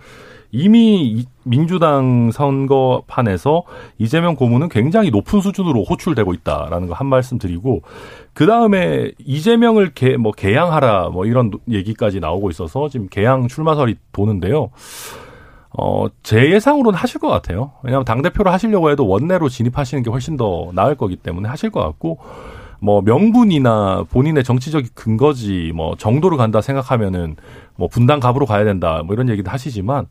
[0.51, 3.63] 이미 민주당 선거판에서
[3.97, 7.81] 이재명 고문은 굉장히 높은 수준으로 호출되고 있다라는 거 한 말씀 드리고
[8.33, 14.69] 그 다음에 이재명을 개, 뭐 개양하라 뭐 이런 얘기까지 나오고 있어서 지금 개양 출마설이 도는데요.
[15.77, 17.71] 어, 제 예상으로는 하실 것 같아요.
[17.83, 22.17] 왜냐하면 당대표를 하시려고 해도 원내로 진입하시는 게 훨씬 더 나을 거기 때문에 하실 것 같고,
[22.79, 27.35] 뭐 명분이나 본인의 정치적인 근거지 뭐 정도로 간다 생각하면은
[27.75, 30.07] 뭐 분당 갑으로 가야 된다 뭐 이런 얘기도 하시지만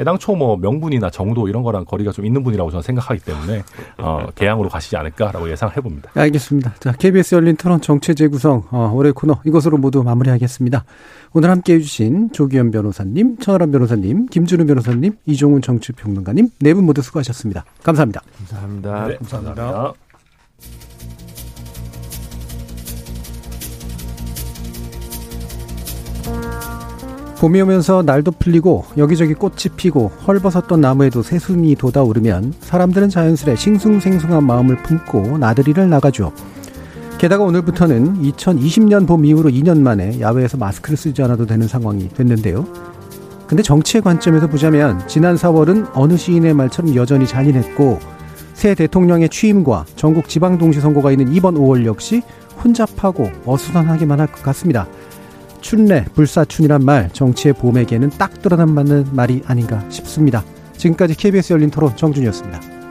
[0.00, 3.62] 애당초 뭐 명분이나 정도 이런 거랑 거리가 좀 있는 분이라고 저는 생각하기 때문에
[3.98, 6.10] 어 개항으로 가시지 않을까라고 예상을 해봅니다.
[6.14, 6.74] 알겠습니다.
[6.80, 10.84] 자 KBS 열린 토론 정체 재구성 어, 올해 코너 이것으로 모두 마무리하겠습니다.
[11.32, 17.64] 오늘 함께해 주신 조기현 변호사님, 천하람 변호사님, 김준우 변호사님, 이종훈 정치평론가님 네 분 모두 수고하셨습니다.
[17.82, 18.22] 감사합니다.
[18.38, 19.06] 감사합니다.
[19.08, 19.54] 네, 감사합니다.
[19.54, 20.03] 감사합니다.
[27.38, 34.82] 봄이 오면서 날도 풀리고 여기저기 꽃이 피고 헐벗었던 나무에도 새순이 돋아오르면 사람들은 자연스레 싱숭생숭한 마음을
[34.82, 36.32] 품고 나들이를 나가죠.
[37.18, 42.66] 게다가 오늘부터는 2020년 봄 이후로 2년 만에 야외에서 마스크를 쓰지 않아도 되는 상황이 됐는데요.
[43.46, 47.98] 근데 정치의 관점에서 보자면 지난 4월은 어느 시인의 말처럼 여전히 잔인했고
[48.54, 52.22] 새 대통령의 취임과 전국 지방동시 선거가 있는 이번 5월 역시
[52.62, 54.86] 혼잡하고 어수선하기만 할 것 같습니다.
[55.64, 60.44] 춘례, 불사춘이란 말 정치의 봄에게는 딱 들어맞는 말이 아닌가 싶습니다.
[60.76, 62.83] 지금까지 KBS 열린 토론 정준이었습니다.